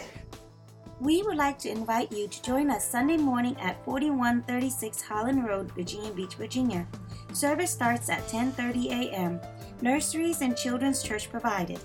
We 1.05 1.23
would 1.23 1.37
like 1.37 1.59
to 1.59 1.69
invite 1.69 2.11
you 2.13 2.29
to 2.29 2.43
join 2.43 2.71
us 2.71 2.89
Sunday 2.89 3.19
morning 3.19 3.59
at 3.61 3.85
4136 3.85 5.03
Holland 5.03 5.45
Road, 5.45 5.71
Virginia 5.73 6.11
Beach, 6.11 6.37
Virginia. 6.37 6.87
Service 7.35 7.71
starts 7.71 8.09
at 8.09 8.27
10:30 8.29 8.89
a.m. 8.89 9.39
Nurseries 9.83 10.41
and 10.41 10.57
children's 10.57 11.03
church 11.03 11.29
provided. 11.31 11.79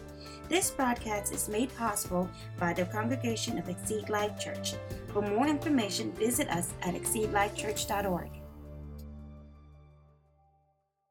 This 0.48 0.72
broadcast 0.72 1.34
is 1.34 1.50
made 1.50 1.76
possible 1.76 2.30
by 2.58 2.72
the 2.72 2.86
congregation 2.86 3.60
of 3.60 3.68
Exceed 3.68 4.08
Life 4.08 4.40
Church. 4.40 4.76
For 5.12 5.22
more 5.22 5.48
information, 5.48 6.14
visit 6.14 6.48
us 6.48 6.74
at 6.82 6.96
exceedlifechurch.org. 6.96 8.39